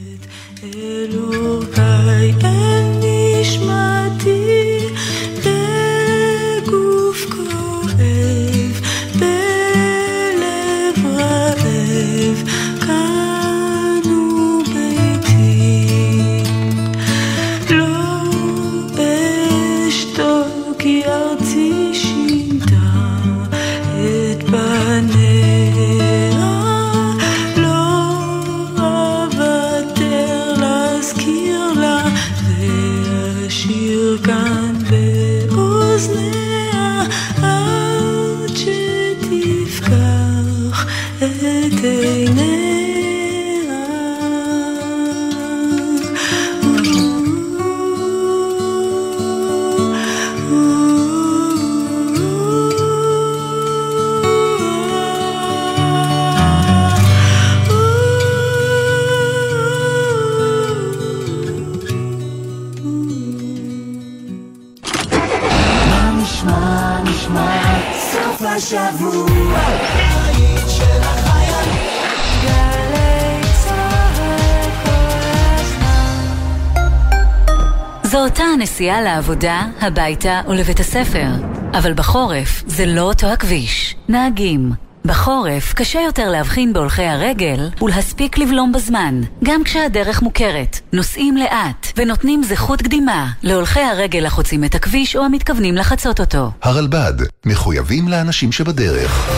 [79.28, 81.28] לעבודה, הביתה ולבית הספר.
[81.74, 83.96] אבל בחורף זה לא אותו הכביש.
[84.10, 84.72] נהגים.
[85.06, 90.80] בחורף קשה יותר להבחין בהולכי הרגל ולהספיק לבלום בזמן, גם כשהדרך מוכרת.
[90.94, 96.52] נוסעים לאט ונותנים זכות קדימה להולכי הרגל החוצים את הכביש או המתכוונים לחצות אותו.
[96.64, 97.14] הרלב"ד,
[97.46, 99.30] מחויבים לאנשים שבדרך.